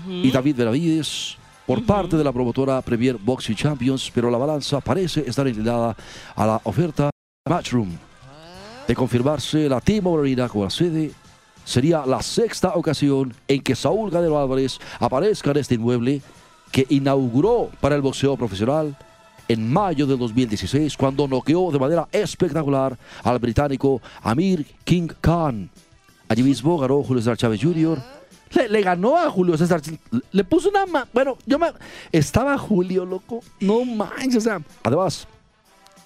y 0.06 0.30
David 0.30 0.56
Benavides 0.56 1.38
por 1.66 1.82
parte 1.86 2.18
de 2.18 2.24
la 2.24 2.30
promotora 2.30 2.82
Premier 2.82 3.16
Boxing 3.16 3.56
Champions, 3.56 4.12
pero 4.14 4.30
la 4.30 4.36
balanza 4.36 4.80
parece 4.82 5.24
estar 5.26 5.48
inclinada 5.48 5.96
a 6.34 6.46
la 6.46 6.60
oferta 6.64 7.08
Matchroom. 7.48 7.88
De 8.86 8.94
confirmarse 8.94 9.66
la 9.66 9.80
Team 9.80 10.06
Arena 10.08 10.46
como 10.46 10.64
la 10.64 10.70
sede, 10.70 11.10
sería 11.66 12.06
la 12.06 12.22
sexta 12.22 12.72
ocasión 12.74 13.34
en 13.48 13.60
que 13.60 13.74
Saúl 13.74 14.10
Canelo 14.10 14.40
Álvarez 14.40 14.78
aparezca 14.98 15.50
en 15.50 15.58
este 15.58 15.74
inmueble 15.74 16.22
que 16.72 16.86
inauguró 16.88 17.70
para 17.80 17.96
el 17.96 18.02
boxeo 18.02 18.36
profesional 18.36 18.96
en 19.48 19.70
mayo 19.70 20.06
del 20.06 20.18
2016 20.18 20.96
cuando 20.96 21.28
noqueó 21.28 21.70
de 21.70 21.78
manera 21.78 22.08
espectacular 22.12 22.96
al 23.22 23.38
británico 23.38 24.00
Amir 24.22 24.64
King 24.84 25.08
Khan. 25.20 25.68
Allí 26.28 26.42
mismo 26.42 26.78
ganó 26.78 27.02
Julio 27.02 27.22
César 27.22 27.36
Chávez 27.36 27.60
Jr. 27.62 27.98
Le, 28.68 28.80
ganó 28.80 29.16
a 29.16 29.28
Julio 29.28 29.58
César. 29.58 29.82
Le 30.32 30.44
puso 30.44 30.70
una. 30.70 31.06
Bueno, 31.12 31.36
yo 31.46 31.58
me. 31.58 31.68
Estaba 32.12 32.56
Julio, 32.56 33.04
loco. 33.04 33.40
No 33.60 33.84
manches. 33.84 34.48
Además, 34.82 35.26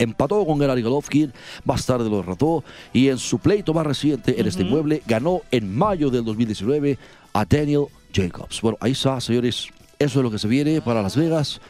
empató 0.00 0.44
con 0.44 0.58
Gennady 0.58 0.82
Golovkin, 0.82 1.32
más 1.64 1.86
tarde 1.86 2.10
lo 2.10 2.16
derrotó 2.16 2.64
y 2.92 3.08
en 3.08 3.18
su 3.18 3.38
pleito 3.38 3.72
más 3.72 3.86
reciente 3.86 4.40
en 4.40 4.46
este 4.46 4.62
inmueble 4.62 5.02
ganó 5.06 5.42
en 5.50 5.76
mayo 5.76 6.10
del 6.10 6.24
2019 6.24 6.98
a 7.32 7.44
Daniel 7.44 7.84
Jacobs. 8.12 8.60
Bueno, 8.60 8.78
ahí 8.80 8.92
está, 8.92 9.20
señores. 9.20 9.68
Eso 9.98 10.20
es 10.20 10.22
lo 10.24 10.30
que 10.30 10.38
se 10.38 10.48
viene 10.48 10.80
para 10.80 11.02
Las 11.02 11.14
Vegas. 11.14 11.60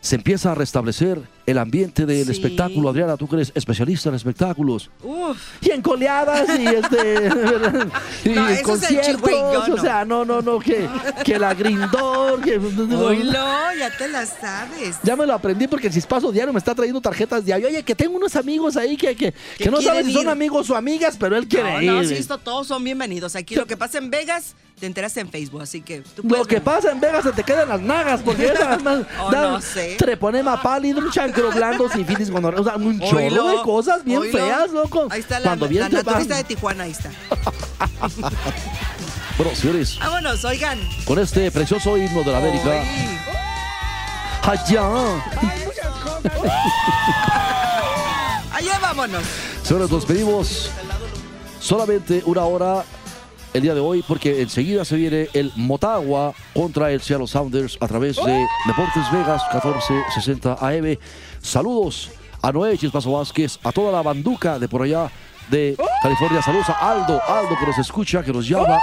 Se 0.00 0.16
empieza 0.16 0.52
a 0.52 0.54
restablecer 0.54 1.20
el 1.46 1.58
ambiente 1.58 2.04
del 2.06 2.26
Sí. 2.26 2.32
espectáculo. 2.32 2.88
Adriana, 2.90 3.16
tú 3.16 3.28
que 3.28 3.36
eres 3.36 3.52
especialista 3.54 4.08
en 4.08 4.16
espectáculos. 4.16 4.90
Uf. 5.02 5.38
Y 5.60 5.70
en 5.70 5.80
coleadas 5.82 6.48
y 6.58 6.66
este. 6.66 7.30
y 8.24 8.28
No, 8.30 8.48
en 8.48 8.62
conciertos. 8.62 9.06
chigüeyón, 9.14 9.62
O 9.62 9.76
no. 9.76 9.82
sea, 9.82 10.04
no, 10.04 10.24
no, 10.24 10.42
no. 10.42 10.58
Que, 10.58 10.88
que 11.24 11.38
la 11.38 11.54
grindor. 11.54 12.40
Que, 12.42 12.58
Oílo, 12.58 13.32
ya 13.78 13.90
te 13.96 14.08
la 14.08 14.26
sabes. 14.26 14.96
Ya 15.02 15.16
me 15.16 15.26
lo 15.26 15.34
aprendí 15.34 15.66
porque 15.68 15.86
el 15.86 15.92
chispazo 15.92 16.32
diario 16.32 16.52
me 16.52 16.58
está 16.58 16.74
trayendo 16.74 17.00
tarjetas 17.00 17.44
diario. 17.44 17.68
Oye, 17.68 17.82
que 17.82 17.94
tengo 17.94 18.16
unos 18.16 18.36
amigos 18.36 18.76
ahí 18.76 18.96
que, 18.96 19.14
que, 19.14 19.32
que 19.58 19.70
no 19.70 19.80
saben 19.80 20.04
si 20.06 20.12
son 20.12 20.28
amigos 20.28 20.68
o 20.70 20.76
amigas, 20.76 21.16
pero 21.18 21.36
él 21.36 21.46
quiere 21.46 21.72
No, 21.72 21.82
ir. 21.82 21.92
no, 21.92 22.04
sí, 22.04 22.14
esto, 22.14 22.38
todos 22.38 22.66
son 22.66 22.82
bienvenidos. 22.84 23.36
Aquí 23.36 23.54
lo 23.54 23.66
que 23.66 23.76
pasa 23.76 23.98
en 23.98 24.10
Vegas, 24.10 24.54
te 24.78 24.86
enteras 24.86 25.16
en 25.16 25.30
Facebook, 25.30 25.62
así 25.62 25.80
que 25.80 26.00
tú 26.00 26.22
Lo 26.22 26.28
puedes 26.28 26.46
que 26.48 26.56
ver. 26.56 26.64
pasa 26.64 26.90
en 26.92 27.00
Vegas 27.00 27.24
se 27.24 27.32
te 27.32 27.42
quedan 27.44 27.68
las 27.68 27.80
nagas, 27.80 28.20
porque 28.22 28.46
esa 28.52 28.76
más 28.78 29.00
Oh, 29.20 29.30
no 29.30 29.60
sé. 29.60 29.96
treponema 29.98 30.60
pálido, 30.62 30.98
un 31.00 31.10
chancro 31.36 31.50
blando, 31.52 31.88
sífilis, 31.88 32.30
cuando, 32.30 32.48
o 32.48 32.64
sea, 32.64 32.76
un 32.76 32.98
chorro 33.00 33.48
de 33.48 33.62
cosas 33.62 34.04
bien 34.04 34.22
feas, 34.30 34.70
loco. 34.70 35.06
Ahí 35.10 35.20
está 35.20 35.38
la, 35.40 35.56
Cuando 35.56 35.68
la 35.68 35.88
naturista 35.88 36.36
de 36.36 36.44
Tijuana, 36.44 36.84
ahí 36.84 36.92
está. 36.92 37.10
Bueno, 39.38 39.54
señores, 39.54 39.98
Vámonos, 39.98 40.42
oigan. 40.46 40.78
con 41.04 41.18
este 41.18 41.50
precioso 41.50 41.94
himno 41.98 42.22
de 42.22 42.32
la 42.32 42.38
América, 42.38 42.70
Oy. 42.70 42.78
Allá. 44.42 44.88
Allá 48.50 48.78
vámonos. 48.80 49.22
señores, 49.62 49.90
nos 49.90 50.06
pedimos 50.06 50.70
solamente 51.60 52.22
una 52.24 52.44
hora 52.44 52.84
el 53.56 53.62
día 53.62 53.74
de 53.74 53.80
hoy 53.80 54.04
porque 54.06 54.42
enseguida 54.42 54.84
se 54.84 54.96
viene 54.96 55.28
el 55.32 55.50
Motagua 55.56 56.34
contra 56.52 56.90
el 56.90 57.00
Seattle 57.00 57.26
Sounders 57.26 57.78
a 57.80 57.88
través 57.88 58.16
de 58.16 58.46
Deportes 58.66 59.10
Vegas 59.10 59.42
1460 59.50 60.58
AM. 60.60 60.98
Saludos 61.40 62.10
a 62.42 62.52
Noé 62.52 62.76
Chispazo 62.76 63.12
Vázquez, 63.12 63.58
a 63.64 63.72
toda 63.72 63.90
la 63.92 64.02
banduca 64.02 64.58
de 64.58 64.68
por 64.68 64.82
allá 64.82 65.10
de 65.48 65.74
California. 66.02 66.42
Saludos 66.42 66.68
a 66.68 66.90
Aldo, 66.90 67.18
Aldo 67.26 67.56
que 67.58 67.66
nos 67.66 67.78
escucha, 67.78 68.22
que 68.22 68.30
nos 68.30 68.46
llama. 68.46 68.78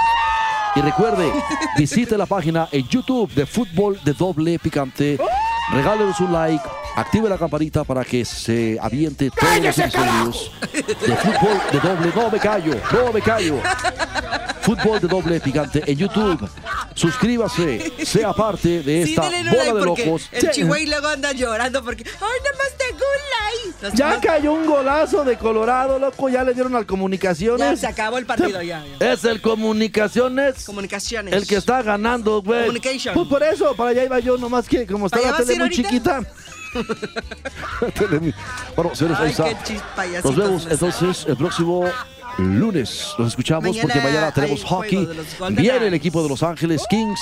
Y 0.75 0.81
recuerde, 0.81 1.31
visite 1.77 2.17
la 2.17 2.25
página 2.25 2.67
en 2.71 2.87
YouTube 2.87 3.31
de 3.33 3.45
Fútbol 3.45 3.99
de 4.03 4.13
Doble 4.13 4.57
Picante. 4.57 5.19
Regálenos 5.71 6.19
un 6.19 6.33
like, 6.33 6.63
active 6.95 7.29
la 7.29 7.37
campanita 7.37 7.83
para 7.83 8.03
que 8.03 8.25
se 8.25 8.79
aviente 8.81 9.29
todos 9.29 9.59
los 9.59 9.77
episodios 9.77 10.51
de 10.73 11.15
Fútbol 11.15 11.61
de 11.71 11.79
Doble. 11.79 12.11
No 12.15 12.31
me 12.31 12.39
callo, 12.39 12.73
no 12.91 13.13
me 13.13 13.21
callo. 13.21 13.61
Fútbol 14.63 14.99
de 14.99 15.07
Doble 15.07 15.39
Picante 15.39 15.83
en 15.85 15.97
YouTube. 15.97 16.49
Suscríbase, 16.95 17.91
sea 18.05 18.33
parte 18.33 18.81
de 18.81 19.05
Sí, 19.05 19.13
esta 19.13 19.23
un 19.23 19.29
bola 19.29 19.43
like 19.43 19.73
de 19.73 19.83
porque 19.85 20.05
locos. 20.05 20.29
el 20.31 20.51
chihuahua 20.51 20.85
luego 20.87 21.07
anda 21.07 21.31
llorando 21.33 21.83
porque, 21.83 22.03
ay, 22.05 22.11
nada 22.19 22.57
más 22.57 22.77
tengo 22.77 23.03
un 23.03 23.65
like. 23.69 23.77
Los 23.83 23.93
Ya 23.93 24.21
cayó 24.21 24.53
un 24.53 24.65
golazo 24.65 25.23
de 25.25 25.37
Colorado, 25.37 25.99
loco. 25.99 26.29
Ya 26.29 26.43
le 26.43 26.53
dieron 26.53 26.75
al 26.75 26.83
Ya 26.83 26.87
Comunicaciones. 26.87 27.79
se 27.79 27.87
acabó 27.87 28.17
el 28.17 28.25
partido, 28.25 28.61
ya. 28.61 28.83
ya. 28.99 29.11
Es 29.13 29.23
el 29.25 29.41
Comunicaciones. 29.41 30.63
Comunicaciones. 30.65 31.33
El 31.33 31.45
que 31.45 31.55
está 31.57 31.81
ganando, 31.81 32.41
güey. 32.41 32.61
Communication. 32.61 33.13
Pues 33.15 33.27
por 33.27 33.43
eso, 33.43 33.75
para 33.75 33.89
allá 33.89 34.03
iba 34.05 34.19
yo, 34.19 34.37
nomás 34.37 34.67
que 34.69 34.85
como 34.87 35.07
está 35.07 35.19
¿Para 35.19 35.31
la 35.31 35.37
tele 35.39 35.53
muy 35.55 35.61
ahorita? 35.63 35.89
chiquita. 35.89 36.21
Bueno, 38.75 38.95
señores, 38.95 39.19
ahí 39.19 39.29
está. 39.31 40.21
Nos 40.23 40.35
vemos 40.35 40.67
entonces 40.69 41.25
el 41.27 41.37
próximo 41.37 41.85
lunes. 42.37 43.13
Nos 43.17 43.29
escuchamos 43.29 43.63
Mañana 43.63 43.81
porque 43.83 43.99
mañana 44.01 44.31
tenemos 44.31 44.63
hockey. 44.63 45.07
Viene 45.51 45.87
el 45.87 45.93
equipo 45.93 46.23
de 46.23 46.29
Los 46.29 46.43
Ángeles 46.43 46.83
Kings 46.89 47.19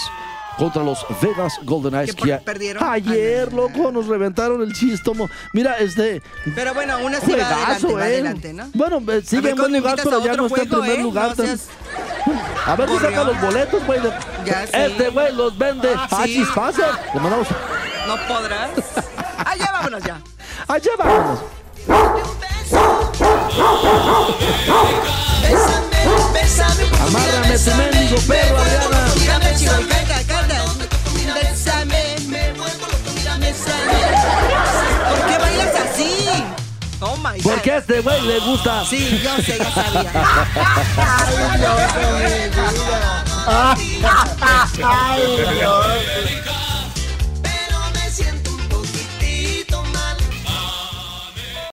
contra 0.57 0.83
los 0.83 1.05
Vegas 1.21 1.59
Golden. 1.63 2.05
Que 2.15 2.37
perdieron. 2.37 2.83
Ayer, 2.83 3.49
Ah, 3.51 3.55
loco, 3.55 3.91
nos 3.91 4.07
reventaron 4.07 4.61
el 4.61 4.73
chistomo. 4.73 5.29
Mira, 5.53 5.77
este. 5.77 6.21
Pero 6.55 6.73
bueno, 6.73 6.97
una 6.99 7.19
sí 7.19 7.31
va 7.31 7.47
adelante, 7.47 7.93
va 7.93 8.01
eh. 8.01 8.13
adelante, 8.13 8.53
¿no? 8.53 8.69
Bueno, 8.73 9.01
eh, 9.11 9.21
sigue 9.25 9.49
en 9.51 9.55
buen 9.55 9.73
lugar, 9.73 9.99
pero 10.03 10.23
ya 10.23 10.33
no 10.33 10.47
está 10.47 10.61
en 10.63 10.69
primer 10.69 10.99
¿eh? 10.99 11.03
lugar. 11.03 11.29
No 11.29 11.35
seas 11.45 11.67
A 12.65 12.75
ver 12.75 12.89
si 12.89 12.97
saca 12.99 13.23
los 13.23 13.41
boletos, 13.41 13.85
güey. 13.85 13.99
Ya 14.45 14.67
sí. 14.67 14.73
Este 14.73 15.09
güey 15.09 15.33
los 15.33 15.57
vende. 15.57 15.89
Ah, 15.95 16.21
Sí. 16.25 16.35
chispazo. 16.35 16.81
Le 17.13 17.19
mandamos. 17.19 17.47
No 18.07 18.15
podrás. 18.27 18.69
Allá 19.45 19.71
vámonos 19.71 20.03
ya. 20.03 20.21
Allá 20.67 20.91
vámonos. 20.97 21.39
Bésame, 25.41 25.99
bésame, 26.33 26.83
Amárrame 27.05 27.53
ese 27.53 27.73
mendigo 27.75 28.17
perro, 28.27 28.57
Adriana. 28.57 29.13
Mírame, 29.19 29.55
canta, 30.25 30.63
bésame, 31.33 32.15
me 32.27 32.53
vuelvo 32.53 32.85
loco, 32.87 33.11
mira, 33.13 33.35
bésame. 33.37 33.99
¿Por 35.09 35.19
qué 35.27 35.37
bailas 35.37 35.75
así? 35.75 36.11
Oh 37.01 37.17
my 37.17 37.41
God. 37.41 37.51
Porque 37.51 37.71
a 37.71 37.77
este 37.77 37.99
güey 37.99 38.21
le 38.21 38.39
gusta. 38.39 38.85
Sí, 38.85 39.21
yo 39.21 39.35
sé, 39.43 39.57
ya 39.57 39.71
sabía. 39.71 40.11
Ay, 40.97 41.35
no, 41.59 41.67
no. 41.67 41.75
Ay, 44.83 45.59
no. 45.61 46.60